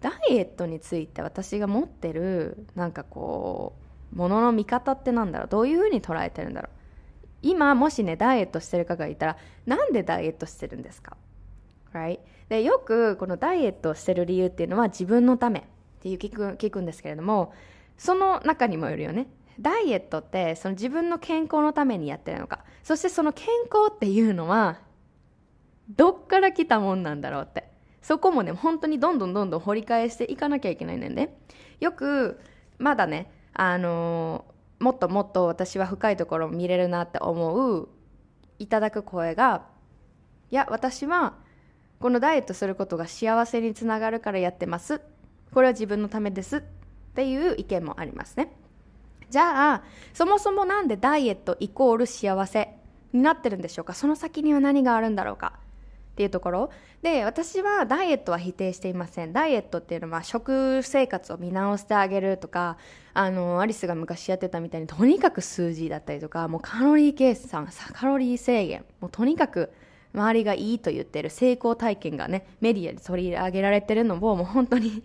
[0.02, 3.74] ダイエットについて私が持ってるなんかこ
[4.12, 6.70] うものの見方ってなんだろうどういうふうに捉えてるんだろう。
[7.40, 11.16] 今もしねダイエットしてる方がいたらなんでダイエットしてるんですか、
[11.94, 12.18] right?
[12.48, 15.60] でよくこのダイエットをしてる理由っていうのは自分のため。
[15.60, 15.62] っ
[16.02, 17.52] ていう聞く聞くんですけれども
[17.96, 19.28] その中にもよるよね。
[19.60, 22.64] ダイエットってその自分の健康のためにやってるのか。
[22.82, 24.80] そしてその健康っていうのは
[25.88, 27.71] どっから来たもんなんだろうって。
[28.02, 31.34] そこもね本当にどんどんどんどん掘り返していかなきゃいけないねんで
[31.80, 32.40] よく
[32.78, 37.88] まだねあのー、もっともっと私は深いところを見れるなって思う
[38.58, 39.66] いただく声が
[40.50, 41.34] いや私は
[41.98, 45.00] このダイエットすることが幸せにつながるからやってます。
[45.54, 46.56] これは自分のためです。
[46.56, 46.60] っ
[47.14, 48.52] ていう意見もありますね。
[49.30, 52.74] じゃあそもそもなんでダイエットイコール幸せ
[53.12, 53.94] になってるんでしょうか？
[53.94, 55.60] その先には何があるんだろうか？
[56.12, 56.70] っていうところ。
[57.02, 59.32] で私はダイエットは否定していません。
[59.32, 62.76] ダイエットっていうのは食生活を見直してあげるとか
[63.14, 69.72] あのアリスが昔やってたみたいにとにかく数字だったりとかもうカロリー計算カロリー制限もうとにかく
[70.14, 75.02] 周りがいいと言ってる成功体験がねメディアで取り上げられてるのをもう本当に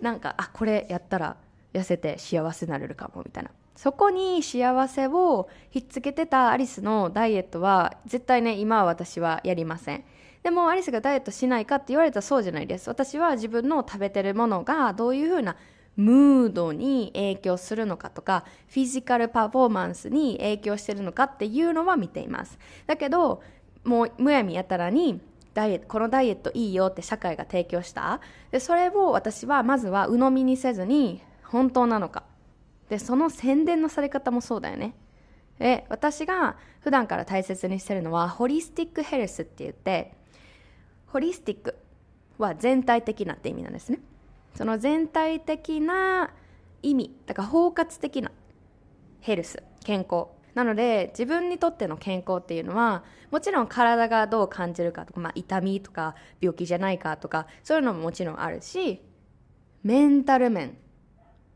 [0.00, 1.36] なんかあこれやったら
[1.72, 3.50] 痩せて幸せになれるかもみたいな。
[3.76, 10.04] そこに幸せをひっつけてたアリスのダイエットは絶対ね今は私はやりません。
[10.42, 12.88] でもアリスがダイエットしないかって言われたらそうじゃないです。
[12.88, 15.56] 私は自分の食べてるものがどういうふうな
[15.96, 22.58] ムードに影響するのかとかフィジカルパフォーマンスに影響してるのかっていうのは見ています。
[22.86, 23.42] だけど
[23.84, 25.20] もうむやみやたらに
[25.54, 28.20] ダイエットこのダイエットいいよって社会が提供した。
[28.52, 32.22] でそれを私はまずは鵜呑みにせずに本当なのか。
[32.88, 34.94] でその宣伝のされ方もそうだよね。
[35.58, 40.14] で私が普段から大切にしてるのはホリスティックヘルスって言って
[41.12, 41.76] ホリスティック
[42.38, 44.00] は全体的なって意味なんですね。
[44.54, 46.30] その全体的な
[46.82, 48.30] 意味だから包括的な
[49.20, 50.26] ヘルス健康。
[50.54, 59.00] なので自分にとっての健康っていうのはもちろん体がどう感じるかとか、まあ、痛みとか病気じゃないかとかそういうのももちろんあるし
[59.84, 60.76] メンタル面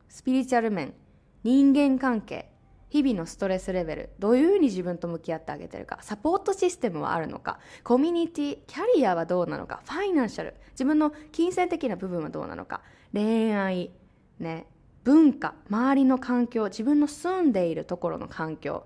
[0.08, 0.94] スピリチュアル面
[1.42, 2.51] 人間関係
[2.92, 12.82] 日々のストレスレベルどういうふうに自分と向き合ってあげてるかサポートシステムはあるのかコミュニティキャリアはどうなのかファイナンシャル自分の金銭的な部分はどうなのか
[13.14, 13.92] 恋愛
[14.38, 14.66] ね
[15.04, 18.84] 文化周りの環境自分の住んでいるところの環境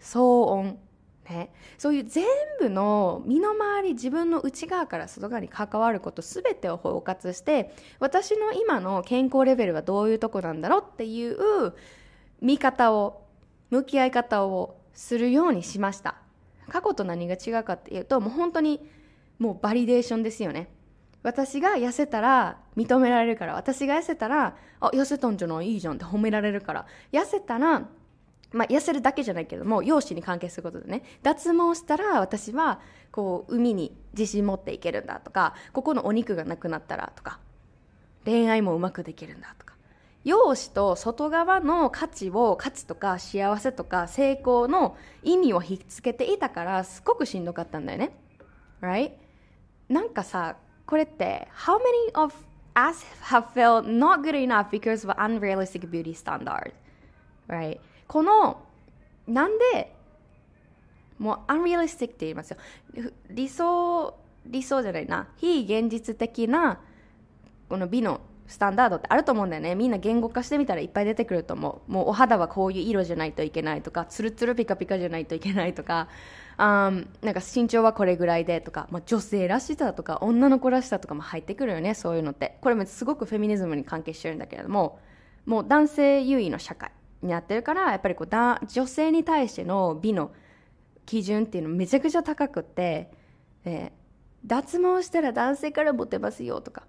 [0.00, 0.78] 騒音
[1.28, 2.26] ね、そういう全
[2.60, 11.74] 部の身の回り自分の内側から外側に関わること全てを包括して私の今の健康レベルはどういうとこなんだろうっていう
[12.40, 13.21] 見方を
[13.72, 16.16] 向き合い方をするようにしました。
[16.68, 18.86] 過去と何が違うかっていうともう本当に
[19.38, 20.68] もうバリデーションですよね。
[21.22, 25.72] 私が痩せたら認められるから私が痩せたらあ痩せたんじゃない？
[25.72, 26.86] いいじゃんって褒められるから。
[27.12, 27.88] 痩せたら
[28.52, 31.02] まあ、痩せるだけじゃないけども容姿に関係することでね。
[31.22, 32.80] 脱毛したら私は
[33.10, 37.40] こう海に自信持っていけるんだとかここのお肉がなくなったらとか
[38.26, 39.72] 恋愛もうまくできるんだとか。
[40.24, 48.16] 容姿と外側の価値を価値とか幸せとか成功の意味をひっつけていたからすごくしんどかったんだよね。
[48.80, 49.12] Right?
[49.88, 50.56] なんかさ
[50.86, 52.34] これって How many of
[52.74, 56.72] us have felt not good enough because of unrealistic beauty standard?
[57.48, 57.80] Right?
[58.06, 58.62] この
[59.26, 59.94] なんで
[61.18, 62.56] もうアンリアリスティックって言いますよ。
[63.30, 64.14] 理想
[64.46, 65.28] 理想じゃないな。
[65.36, 66.80] 非現実的な
[67.68, 69.74] この美のスタンダードってあると思うんだよね。
[69.74, 71.92] みんな言語化してみたらいっぱい出てくると思う。
[71.92, 76.08] もうお肌はこういう色じゃないといけないとかツルツルピカピカじゃないといけないとか
[76.56, 82.58] あなんか身長はこれぐらいでとか、まあ、女性らしさとか女の子らしさとかも入ってくるよねそういうのって。
[82.60, 84.98] これもすごくフェミニズムに関係してるんだけれども
[85.46, 86.90] もう男性優位の社会
[87.22, 90.32] になってるからやっぱりこうだ女性に対しての美の
[91.06, 93.10] 基準っていうのめちゃくちゃ高くって、
[93.64, 96.84] えー、脱毛したら男性からモテますよとか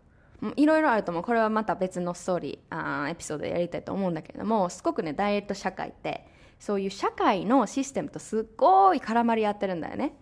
[0.56, 1.24] いろいろあると思う。
[1.24, 6.28] これはまた別のストーリーあーエピソードでやりたいと思うんだけれどもすごくねダイエット社会って
[6.60, 10.14] そういう社会のシステムとすっごい絡まり合ってるんだよね。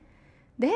[0.59, 0.69] で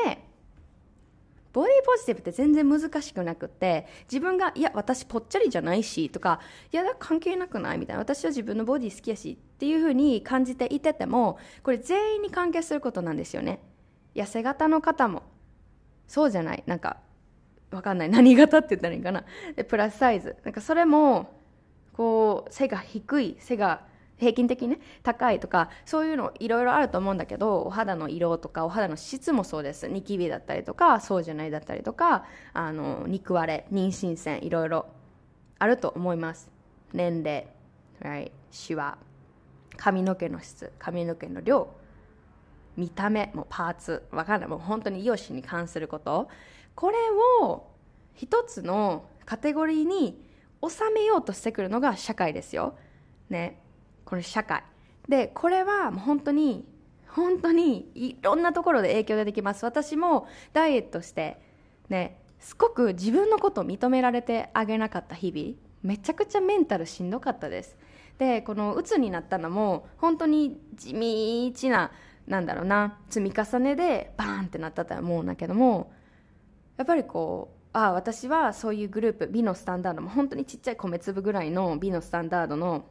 [1.52, 7.78] ボディポジティブって全然難しくなくて自分がいや私ぽっちゃりじゃないしとかいや関係なくない？
[7.78, 8.00] みたいな。
[8.00, 13.60] 私は自分のボディ好きやしっていうふうに感じていててもこれ全員に関係することなんですよね。
[14.14, 15.22] 痩せ型の方も。
[16.06, 16.62] そうじゃない？
[16.66, 16.98] なんか
[17.76, 18.08] わかんない。
[18.10, 19.24] 何型って言ったらいいかな。
[19.54, 20.36] でプラスサイズ。
[20.44, 21.30] なんかそれも
[21.92, 23.82] こう背が低い背が
[24.18, 29.88] 平均的にね高いとかそういうのいろいろあると思うんだけどお肌の色とかお肌の質もそうです。
[29.88, 34.86] ニキビだったりとかそうじゃないだったりとかあの肉割れ妊娠線いろいろ
[35.58, 36.50] あると思います。
[36.92, 37.46] 年齢、
[38.00, 38.98] right、シワ。
[39.76, 41.68] 髪の毛の質髪の毛の量。
[42.76, 44.02] 見た目もパーツ。
[44.10, 44.50] わかんない。
[44.50, 46.28] もう本当に容姿に関すること。
[46.76, 46.96] これ
[47.42, 47.72] を
[48.14, 50.22] 一つのカテゴリーに
[50.62, 52.76] 収めようとしてくるのが社会ですよ。
[53.28, 53.60] ね。
[54.04, 54.62] この社会。
[55.08, 56.64] でこれはもう本当に
[57.08, 59.64] 本当にいろんなところで影響出てきます。
[59.64, 61.40] 私もダイエットして
[61.88, 67.76] ねすごく自分のことを認められてあげなかった日々めちゃくちゃメンタルしんどかったです。
[68.18, 71.90] でこの鬱になったのも本当に地道な
[72.26, 75.92] なんだろうな積み重ねでバーンってなったと思うんだけども
[76.76, 82.84] やっぱりこうああ私はそういうグループ美のスタンダードも本当にちっちゃい米粒ぐらいの美のスタンダードの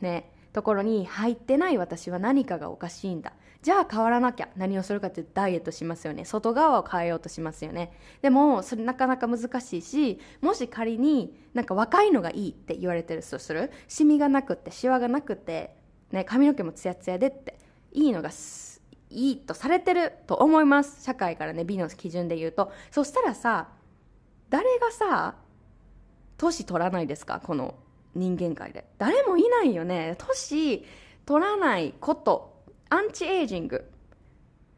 [0.00, 3.32] ねところに入ってない私は何かがおかしいんだ。
[3.62, 6.24] じゃあ変わらなきゃ何をするかってダイエットしますよね。
[6.24, 7.92] 外側を変えようとしますよね。
[8.22, 13.70] でもそれなかなか難しいしもし仮になんか若いのがいいって言われてるとする？
[13.88, 15.74] シミがなくってシワがなくて
[16.12, 17.58] ね、髪の毛もツヤツヤでって
[17.92, 18.75] いいのがす
[19.16, 21.02] いいとされてると思います。
[21.02, 22.70] 社会からね美の基準で言うと。
[22.90, 23.68] そしたらさ
[24.50, 25.36] 誰がさ
[26.36, 27.40] 年取らないですか？
[27.40, 27.74] この
[28.14, 28.84] 人間界で。
[28.98, 30.16] 誰もいないよね。
[30.18, 30.84] 年
[31.24, 32.62] 取らないこと。
[32.90, 33.90] アンチエイジング。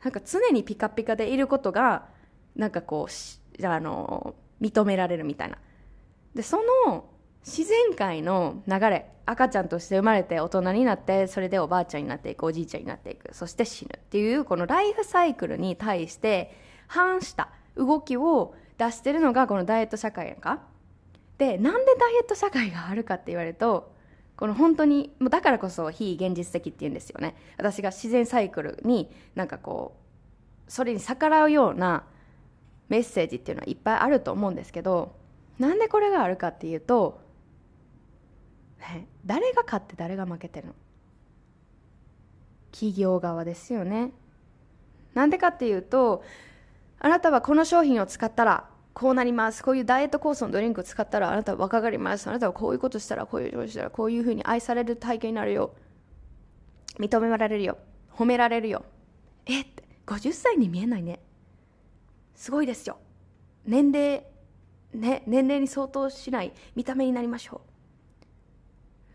[0.05, 2.07] なんか常にピカピカでいることが
[2.55, 5.59] なんかこうあの認められるみたいな。
[6.35, 7.05] でその
[7.49, 16.55] 自然界の流れ赤ちゃんとして生まれて大人になってそれでおばあちゃんになっていくおじいちゃんになっていくそして死ぬっていうこのライフサイクルに対して
[16.87, 20.61] 反した動きを出してるのがこのダイエット社会やんか。
[21.39, 23.93] でなんでダイエット社会があるかって言われると
[24.37, 27.37] この本当にもうだからこそ非現実的っていうんですよね。
[27.57, 29.97] 私が自然サイクルになんかこ
[30.69, 32.05] うそれに逆らうような
[32.89, 35.17] メッセージっていうのはいっぱいあると思うんですけど
[35.59, 37.21] なんでこれがあるかっていうと、
[38.79, 40.75] ね、誰が勝って誰が負けてるの？
[42.73, 44.13] 企業側ですよね
[45.15, 46.23] なんでかっていうと
[47.01, 49.63] あなたはこの商品を使ったらこうなります。
[49.63, 52.27] こういうダイエットコースのドリンクを使ったらあなたは若返ります。
[52.27, 55.73] あなたはこういうことしたら、こういうことしたら、こういうふうに愛される体験になるよ。
[56.99, 57.79] 認められるよ。
[58.13, 58.85] 褒められるよ。
[59.47, 61.21] えって、50歳に見えないね。
[62.35, 62.99] すごいですよ。
[63.65, 64.25] 年齢、
[64.93, 67.68] ね、年齢に相当しない見た目になりましょう。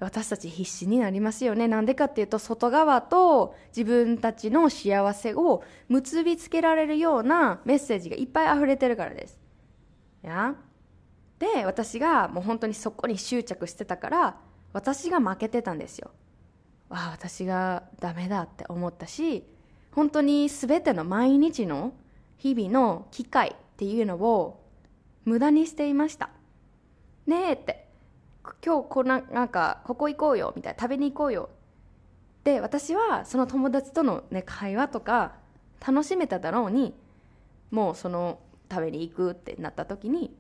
[0.04, 1.68] 私たち必死になりますよね。
[1.68, 9.40] なんでかっていうと、外側と自分たちの幸せを結びつけられるようなメッセージがいっぱい溢れてるからです。
[10.22, 10.56] や？
[11.40, 14.38] で、私がもう本当にそこに執着してたから、
[14.72, 16.12] 私が負けてたんですよ。
[16.90, 19.46] ああ、私がダメだって思ったし、
[19.92, 21.94] 本当に全ての毎日の
[22.38, 24.64] 日々の機会っていうのを
[25.26, 26.30] 無駄にしていました。
[27.26, 27.88] ねえって。
[28.66, 31.50] 今日こななんかここ行こうよみたいな食べに行こうよ
[32.44, 35.36] で私はその友達との、ね、会話とか
[35.86, 36.94] 楽しめただろうに
[37.72, 38.40] もうその
[38.70, 40.36] 食べに行くってなった時に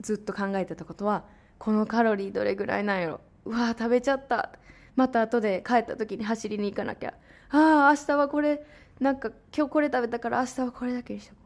[0.00, 1.24] ずっと考えてたことは
[1.58, 4.50] このカロリーどれぐらいなんやろうわ食べちゃった
[4.96, 7.14] また後で帰った時に走りに行かなきゃ。
[7.50, 8.62] ああ明日はこれ
[9.00, 11.40] なんか今日これ食べたから明日はこれだけにしとこ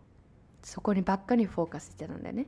[0.63, 0.67] う。
[0.67, 2.47] そこにばっかりフォーカスしてたんだよね。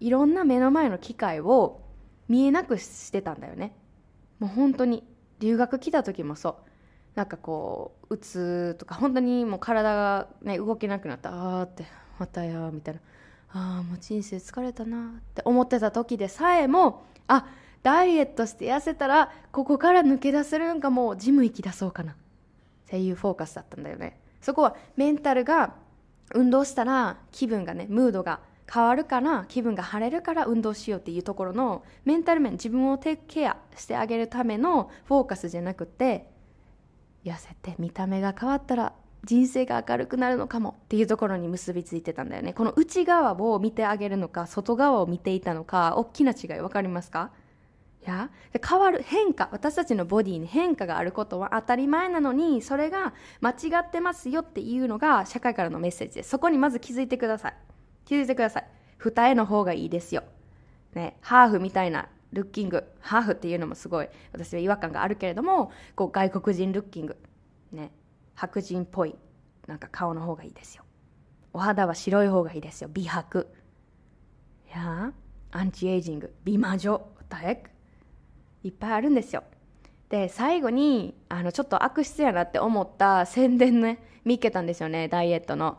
[0.00, 1.80] いろんな目の前の機会を
[2.28, 3.74] 見えなくしてたんだよね。
[4.38, 5.04] もう本当に。
[5.40, 6.54] 留学来た時もそう。
[7.14, 11.84] なんかこううつとか本当にもう体が、ね、動けなくなったああって
[12.18, 13.00] またやみたいな。
[13.50, 15.42] ああもう人生疲れたなって。
[15.44, 17.46] 思ってた時でさえもあ
[17.82, 22.12] ダイエットして痩せたらここから抜け出せるんかもうジム行き出そうかな。
[22.12, 22.16] っ
[22.88, 24.18] ていうフォーカスだったんだよね。
[24.40, 25.74] そこはメンタルが
[26.34, 28.40] 運動したら気分がねムードが
[28.72, 36.28] 変わるから気分が晴れるから運動しようっていうところのメンタル面自分をテイクケアしてあげるためのフォーカスじゃなくて
[37.24, 38.92] 痩せて見た目が変わったら
[39.24, 42.52] 人生が明るくなるのかもっていうところに結びついてたんだよね。
[42.52, 47.30] この内側を見てあげるのか外側を見ていたのか大きな違い分かりますか？
[48.06, 48.30] いや
[48.64, 56.30] 変わる変化私たちのボディに変化があることは当たり前なのにそれが間違ってますよっていうのが社会からのメッセージです。
[56.30, 57.54] そこにまず気づいてください。
[58.08, 58.66] 気づいてください。
[58.96, 60.24] 二重の方がいいですよ。
[60.94, 62.84] ね、ハーフみたいなルッキング。
[63.00, 67.18] ハーフっていうのもすごい私は違和感があるけれども、こう外国人ルッキング。
[67.70, 67.92] ね、
[68.34, 69.14] 白人っぽい
[69.66, 70.84] なんか顔の方がいいですよ。
[71.52, 72.88] お肌は白い方がいいですよ。
[72.90, 73.46] 美白。
[74.74, 75.12] や
[75.50, 76.34] アンチエイジング。
[76.44, 77.06] 美魔女。
[77.28, 77.62] ダエ
[78.62, 79.44] いっぱいあるんですよ。
[80.08, 85.78] で、最後に、あの、ちょっと悪質やなって思った宣伝ね、見っけたんですよね、ダイエットの。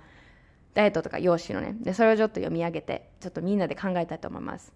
[0.74, 1.76] ダイエットとか用紙のね。
[1.80, 4.74] でそれをちょっと読み上げてちょっとみんなで考えたいと思います。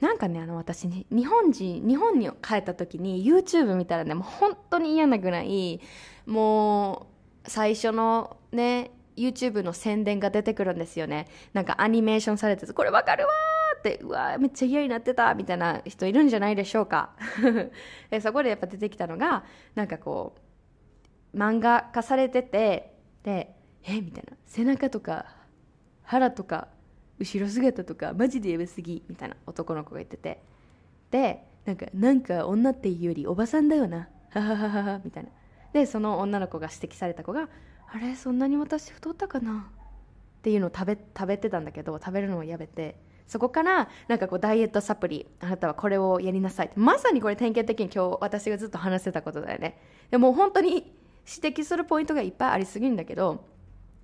[0.00, 5.80] なんかねあの私ね日本人日本に帰った時に YouTube 見たらねもう本当に嫌なぐらい
[6.26, 7.06] も
[7.46, 11.28] う最初のね YouTube の宣伝が出てくるんですよね。
[11.52, 13.30] なんかアニメーションされてこれわかるわ
[13.78, 17.10] ってうわめっちゃ嫌になってたみたいな人いるんじゃないでしょうか。
[18.10, 19.44] でそこでやっぱ出てきたのが
[19.74, 20.34] なんかこ
[21.34, 24.36] う漫画化されててでえみたいな。
[24.46, 25.26] 背中とか
[26.02, 26.68] 腹とか
[27.18, 30.42] 後ろ姿とかマジでやばすぎみたいな男の子が言ってて。
[31.10, 34.08] でなんかなんか女っていうよりおばさんだよな。
[34.30, 35.30] はははははみたいな。
[35.72, 37.48] でその女の子が指摘された子が
[37.92, 39.70] あれそんなに私太ったかな？
[40.38, 42.96] っていうのを食べ食べてたんだけど食べるのをやめて。
[43.28, 46.74] そこからなんかこうダイエットサプリあなたはこれをやりなさいって。
[46.78, 49.78] まさにこれ典型的に今日私がずっと話してたことだよね。
[50.10, 50.92] でも本当に
[51.40, 53.44] 指摘するポイントがいっぱいありすぎるんだけど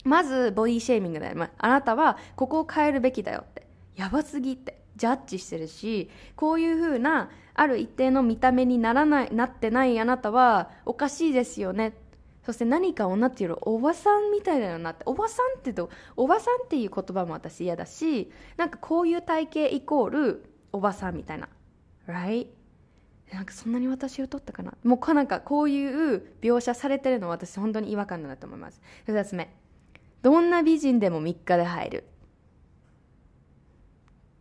[0.04, 3.66] まずボディシェーミングだよ、まあ、あなたはここを変えるべきだよって。
[3.96, 4.78] やばすぎって。
[4.98, 11.94] ジャッジしてるしこういうふうなある一定の見た目にならないなってないあなたはおかしいですよね。
[12.44, 15.02] そして何か女っていうよりおばさんみたいだよなって。
[15.06, 21.48] おばさんってとおばさんっていう言葉も私嫌だしなんかこういう体型イコールおばさんみたいな。
[22.06, 22.48] Right?
[23.32, 24.74] なんかそんなに私を取ったかな。
[24.82, 28.80] もうなんかこういう描写されてるのは私本当に違和感だなと思います。
[29.06, 29.54] 2つ目
[30.22, 32.04] どんな美人でも3日で入る。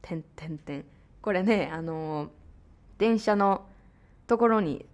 [0.01, 0.86] てんてんてん。
[1.21, 2.30] これね、あのー、
[2.97, 3.65] 電車の
[4.28, 4.86] ところに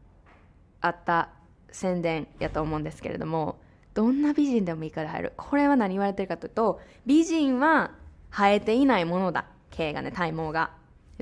[0.82, 1.30] あった
[1.72, 3.58] 宣伝やと思うんですけれども、
[3.94, 5.34] どんな美人でも3日で入る。
[5.38, 7.92] これは何言われてるかというと、美人は
[8.32, 9.46] 生えていないものだ。
[9.70, 10.72] 毛がね、体毛が。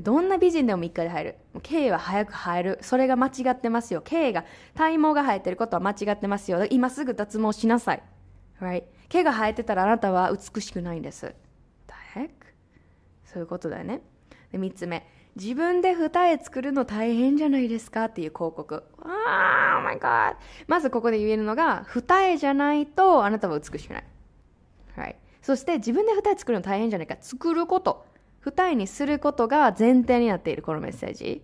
[0.02, 1.36] どんな美人でも3日で入る。
[1.62, 2.80] 毛は早く生える。
[2.82, 4.02] それが間違ってますよ。
[4.02, 6.66] 毛が、体毛が生えてることは間違ってますよ。
[6.70, 8.04] 今すぐ脱毛しなさい。
[8.62, 8.84] Right?
[9.10, 11.34] 毛が生えてたらあなたは美しくないんです。
[11.88, 12.30] The heck?
[13.26, 14.02] そういうことだよね。
[14.52, 15.08] で、3つ目。
[15.36, 18.84] 自分で二重作るの大変じゃないですかっていう広告。
[19.02, 20.36] あー、oh my god!
[20.68, 24.04] まずここで言えるのが、二重じゃないとあなたは美しくない。
[24.96, 25.16] はい。
[25.42, 27.18] そして自分で二重作るの大変じゃないか。
[27.20, 28.06] 作ること。
[28.42, 31.44] 二重にすることが前提になっているこのメッセージ。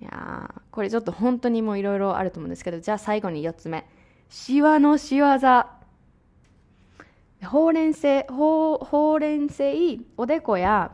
[0.00, 3.88] いやー、これちょっと本当にもういろいろあると思うんですけど、じゃあ最後に4つ目。
[4.28, 5.26] シワの仕業。
[7.44, 10.92] ほうれん性ほうほうれん性おでこや、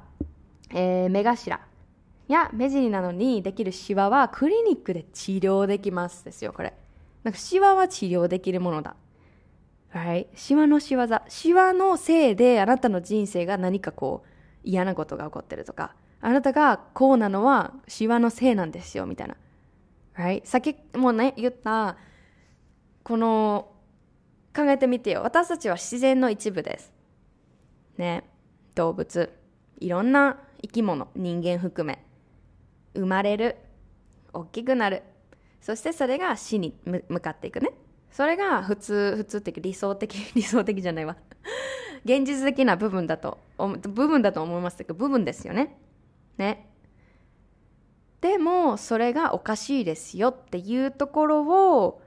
[0.70, 1.60] えー、目頭
[2.28, 6.74] や、目尻なのにできるシワはクリニックで治療できますですよ、これ。
[7.24, 8.94] なんかシワは治療できるものだ。
[9.92, 10.28] Right?
[10.34, 11.06] シワの仕業。
[11.28, 14.28] シワのせいであなたの人生が何かこう
[14.62, 19.36] 嫌なことが起こってるとか、あなたがこうなのはシワのせいなんですよ、みたいな。
[20.16, 20.42] Right?
[20.44, 21.96] さっきもね、言った、
[23.02, 23.69] この、
[24.54, 25.22] 考えてみてよ。
[25.22, 26.92] 私たちは自然の一部です。
[27.96, 28.24] ね。
[28.74, 29.32] 動物。
[29.78, 32.04] いろんな生き物、人間含め。
[32.94, 33.56] 生まれる。
[34.32, 35.02] 大きくなる。
[35.60, 37.70] そしてそれが死に向かっていくね。
[38.10, 41.16] それが普通、普通的、理想的、 理想的じゃないわ。
[42.04, 45.78] 現実的な部分だと、部分だと思いますけど、部分ですよね。
[46.38, 46.70] ね。
[48.20, 52.02] でも、それがおかしいですよっていうところを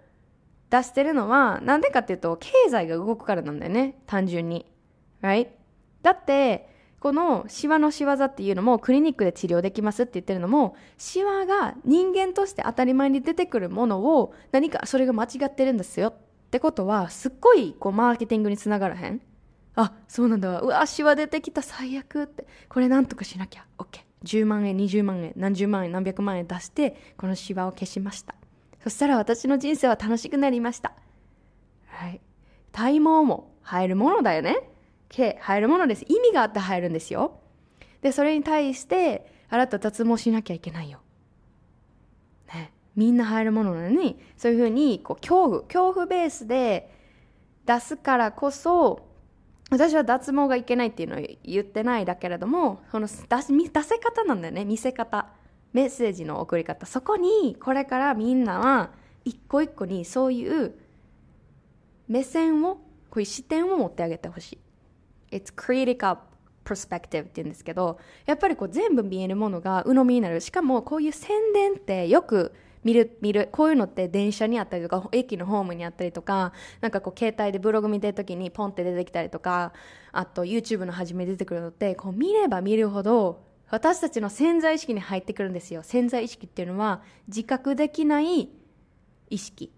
[0.73, 4.01] 出してるのは、なんでかっていうと、経済が動くからなんだよね。
[4.07, 4.65] 単純に。
[5.21, 5.49] Right?
[6.01, 6.67] だって、
[6.99, 16.07] このシワの仕業っていうのもクリニックで治療できますって言ってるのもシワが人間として当たり前に出てくるものを何かそれが間違ってるんですよ。
[16.07, 16.13] っ
[16.49, 19.21] てことはすっごいこうマーケティングにつながらへん。
[19.75, 20.61] あそうなんだ。
[20.61, 22.47] うわシワ出てきた最悪って。
[22.69, 23.65] これなんとかしなきゃ。
[23.79, 28.33] OK10 万円20万円何十万円何百万円出してこのシワを消しました。
[28.83, 30.93] そしたら私の人生は楽しくなりました
[31.87, 32.21] はい
[32.71, 34.73] 体毛も入るものだよね
[35.13, 36.05] 毛入るものです。
[36.07, 37.39] 意味があって入るんですよ。
[38.01, 40.99] で、それに対して、あなた脱毛しなきゃいけないよ。
[42.53, 42.73] ね。
[42.95, 46.91] みんな入るものなのに、そういうふうに、こう、恐怖、恐怖ベースで
[47.65, 49.07] 出すからこそ、
[49.69, 55.27] 私は脱毛がいけないっていうのを言ってないだけれども、その出出せ方なんだよね、見せ方。
[55.73, 56.85] メッセージの送り方。
[56.85, 58.91] そこに、これからみんなは、
[59.25, 60.73] 一個一個にそういう
[62.07, 62.81] 目線を、こ
[63.17, 64.59] ういう視点を持ってあげてほしい。
[65.35, 66.17] It's critical
[66.63, 70.39] perspective って言うんですけど、やっぱりこう全部見えるものが鵜呑みになる。
[70.41, 72.53] しかもこういう宣伝ってよく
[72.83, 73.49] 見る、見る。
[73.51, 79.73] こういうのって電車にあったりとか、駅のホームにあったりとか、なんかこう携帯でブログ見てるときにポンって出てきたりとか、
[80.11, 83.41] あと YouTube の初め出てくるのって、こう見れば見るほど、
[83.73, 85.81] 私たちの潜在意識に入ってくるんですよ。
[85.81, 88.47] 潜在意識っていうのは自覚できない
[89.31, 89.71] 意識。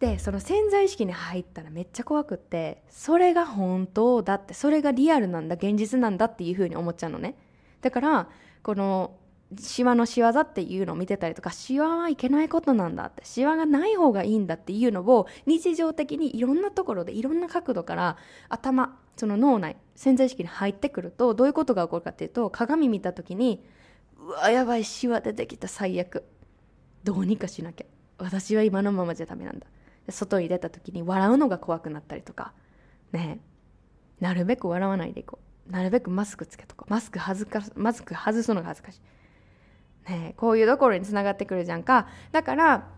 [0.00, 7.36] でその潜在意識に入ったらめっちゃ怖くってそれが本当だってそれがリアルなんだ現実なんだっていうふうに思っちゃうのね
[7.80, 8.28] だから
[8.64, 9.14] この
[9.58, 18.16] シワの仕業っていうのを見てたりとかシワはいけないことなんだってシワがない方がいいんだっていうのを日常的にいろんなところでいろんな角度から
[18.48, 23.64] 頭その脳内潜在意識に入ってくるとどういうことが起こるかっていうと鏡見た時に
[24.18, 26.24] うわやばいシワ出てきた最悪。
[27.04, 27.86] どうにかしなきゃ。
[28.18, 29.66] 私は今のままじゃダメなんだ。
[30.08, 32.52] 外に出た時に笑うのが怖くなったりとか。
[33.12, 33.40] ね。
[34.20, 35.38] なるべく笑わないでいこ
[35.68, 35.72] う。
[35.72, 36.90] なるべくマスクつけとこう。
[36.90, 39.00] マスク外かマスク外すのが恥ずかし
[40.08, 40.10] い。
[40.10, 40.34] ね。
[40.36, 42.08] こういうところにつながってくるじゃんか。
[42.32, 42.88] だから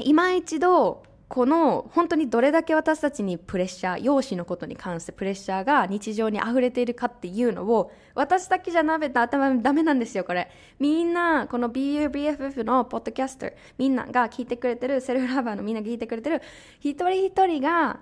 [0.00, 1.04] 今一度
[1.34, 10.48] この本当にどれだけ私たちにプレッシャー容姿のことに関してプレッシャーが日常に溢れているかっていうのを私だけじゃなめた頭ダメなんですよこれ。
[10.78, 16.40] みんなこの BUBFF のポッドキャスターみんなが聞いてくれてるセルフラバーのみんなが聞いてくれてる。
[16.78, 17.98] 一人一人が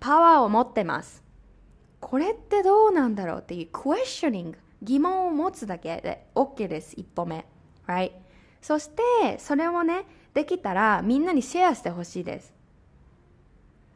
[0.00, 1.22] パワーを持ってます。
[2.00, 6.94] これってどうなんだろうっていうクエスチョニング疑問を持つだけで OK です。
[6.96, 7.46] 一歩目。
[7.86, 8.10] Right
[8.60, 10.04] そしてそれをね
[10.34, 12.54] できたらみんなにシェアしてほしいです。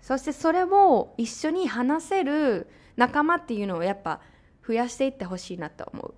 [0.01, 4.20] そしてそれを一緒に話せる仲間っていうのをやっぱ
[4.66, 6.14] 増やしていってほしいなと思う。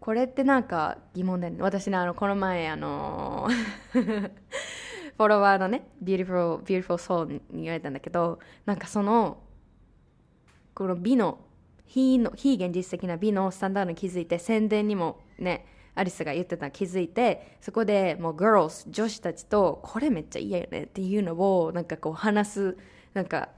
[0.00, 1.62] これってなんか疑問だよね。
[1.62, 3.48] 私ねあのこの前あの
[3.92, 9.42] フォロワーのね Beautiful, Beautiful Soul に言われたんだけどなんかその
[10.74, 11.38] この美の
[11.86, 15.66] 非の非現実的な美のスタンダードに気づいて宣伝にもね
[15.98, 22.76] アリスが言ってたの気づいてそこでもう girls 女子たちとこれめっちゃ嫌よねっていうのをなんかこう話す
[23.14, 23.48] なんか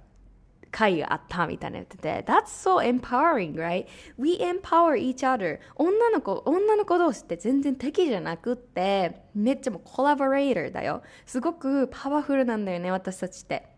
[0.70, 3.86] 会があったみたいな言ってて That's so empowering, right?
[4.16, 5.59] We empower each other.
[5.76, 11.03] 女の子女の子同士って全然敵じゃなくってめっちゃもうコラボレーターだよ。
[11.26, 13.70] すごくパワフルなんだよね私たちって。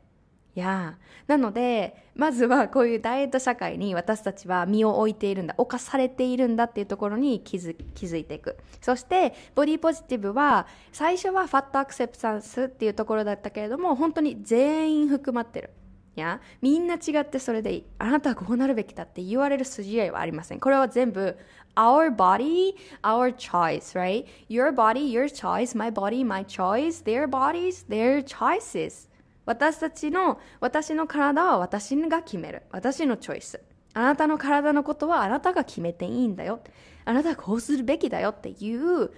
[0.55, 8.59] やなのでまずはこういうダイエット社会に私たちは身を置いているんだ侵されているんだっていうところに気づ気づいていく。
[8.81, 15.71] そしてボディポジティブは最初はファットアクセプタンスっていうところだったけれども本当に全員含まってる。
[16.15, 17.85] やみんな違ってそれでいい。
[17.99, 20.61] あなたはこうなるべきだって言われる筋合いはありません。
[20.61, 21.37] これは全部
[21.77, 24.27] our body our choice right?
[24.51, 29.09] Your body your choice my body my choice their bodies their choices.
[29.45, 32.63] 私たちの、私の体は私が決める。
[32.71, 33.61] 私のチョイス。
[33.95, 36.61] あなたの体のことはあなたが決めていいんだよ。
[37.05, 39.11] あなたはこうするべきだよっていう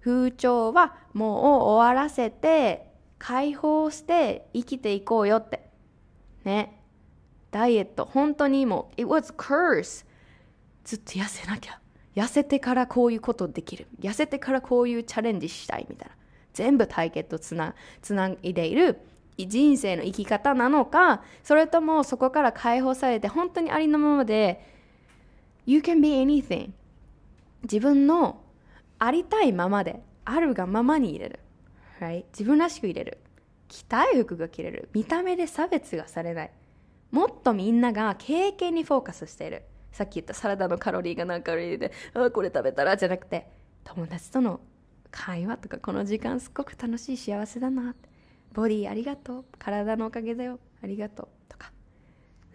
[0.00, 2.86] 風潮はもう終わらせて
[3.18, 5.68] 解放して生きていこうよって。
[6.44, 6.80] ね。
[7.50, 8.04] ダイエット。
[8.04, 10.06] 本当にもう it was curse
[10.84, 11.80] ずっと痩せなきゃ。
[12.14, 13.86] 痩せてからこういうことできる。
[14.00, 16.14] 痩せてからこういうチャレンジしたいみたいな。
[16.52, 18.98] 全部対決とつなつないでいる。
[19.48, 24.64] 人生の生き方なのかそれともそこから解放されて本当にありのままで
[25.66, 26.70] You can be anything
[27.62, 28.40] 自分の
[28.98, 31.40] ありたいままであるがままに入れる、
[31.98, 33.18] はい自分らしく入れる。
[33.68, 34.88] 着たい服が着れる。
[34.92, 36.50] 見た目で差別がされない。
[37.10, 39.64] もっとみんなが経験にフォーカスしている。
[39.92, 43.50] さっき言ったサラダのカロリーが何カロリーであこれ食べたらじゃなくて
[43.82, 44.60] 友達との
[45.10, 48.09] 会話とかこの時間すっごく楽しい幸せだなって。
[48.52, 49.44] ボディありがとう。
[49.58, 50.58] 体のおかげだよ。
[50.82, 51.28] ありがとう。
[51.48, 51.72] とか、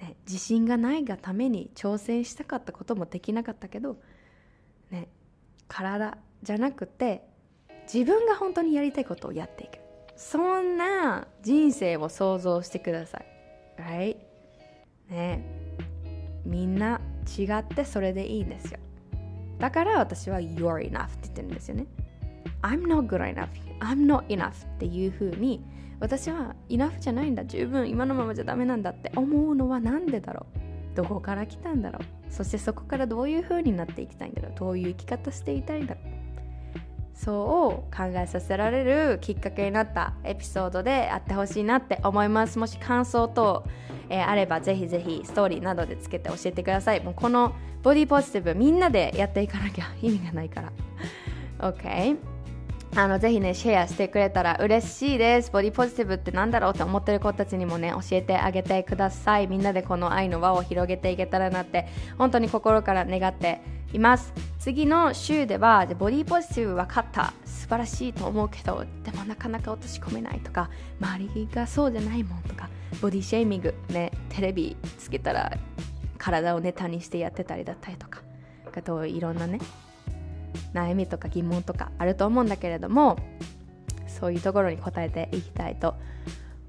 [0.02, 3.98] ね、自信がないがために挑戦したかったこともできなかったけど、
[4.92, 5.10] ね、
[5.68, 7.24] 体じゃなくて
[7.92, 9.80] 自分が本当にやりたいことをやっていく。
[10.18, 13.26] そんな人生を想像してください。
[13.78, 14.18] Right?
[15.10, 15.44] ね
[16.46, 17.02] みんな
[17.38, 18.80] 違ってそれでいいんですよ。
[19.60, 21.88] だから私は You're enough って言ってるんですよね。
[22.62, 23.48] I'm not good enough.
[23.80, 25.64] I'm not enough っていうふうに
[26.00, 27.46] 私は enough じゃないんだ。
[27.46, 30.96] 十分今のままじゃダメなんだって思うのは何でだろう。
[30.96, 32.34] どこから来たんだろう。
[32.34, 34.54] そしてそこからどういうふうになっていきたいんだろう。
[34.56, 36.16] どういう生き方していたいんだろう
[37.16, 42.60] そう考えさせられるきっかけになったエピソードであってほしいなって思います。
[42.60, 43.64] もし感想等、
[44.10, 47.02] えー、あればぜひぜひストーリーなどでつけて教えてください。
[47.02, 50.74] もうこのボディポジティブみんなでやっていかなきゃ意味がないから。
[51.72, 52.35] OK
[52.96, 55.52] あのぜひねシェアしてくれたら嬉しいです。
[55.52, 59.48] ボディポジティブってなんだろうって思ってる子たちにもね教えてあげてください。
[59.48, 63.62] みんなでこの愛の輪を広げていけたらなって本当に心から願って
[63.94, 64.34] います。
[64.60, 67.34] 次の週ではボディポジティブ分かった。
[67.66, 70.70] 素晴らしいと思うけどでもなかなか落とし込めないとか
[71.02, 72.70] 周りがそうじゃないもんとか
[73.02, 75.52] ボディシェーミングねテレビつけたら
[76.20, 78.22] 体をネタにしてやってたりだったりとか
[78.72, 79.60] あといろんなね
[80.74, 83.18] 悩みとか疑問とかあると思うんだけれども
[84.08, 85.96] そういうところに答えていきたいと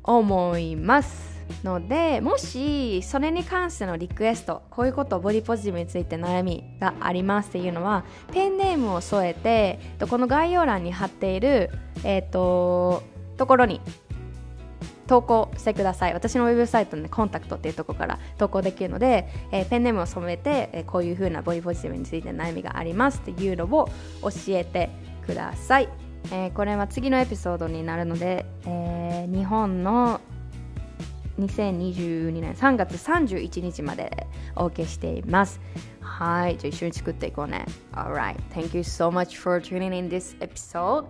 [0.02, 1.36] 思います。
[1.62, 9.78] のでもしそれに関してのリクエストこういうことボディポジティブについて悩みがありますっていうのはペンネームを添えて
[10.08, 11.70] この概要欄に貼っている、
[12.04, 13.02] えーと、
[13.36, 13.80] ところに
[15.06, 23.88] 投稿してください私のウェブサイトの、ね、コンタクトっていうところから投稿できるので、えー、ペンネームを染めて、えー、こういう風なボディポジティブについて悩みがありますっていうのを
[24.22, 24.90] 教えて
[25.24, 25.88] ください、
[26.32, 30.20] えー、これは次のエピソードになるので、え日本の
[31.38, 35.60] 2022年3月31日までお受けしています。
[36.00, 37.66] はい、じゃあ一緒に作っていこうね。
[37.92, 41.06] Alright, thank you so much for tuning in this episode.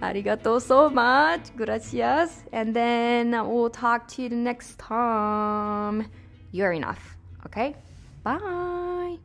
[0.00, 1.54] Arigato so much.
[1.56, 2.44] Gracias.
[2.52, 6.06] And then we'll talk to you next time.
[6.52, 7.16] You're enough.
[7.46, 7.76] Okay?
[8.22, 9.18] Bye.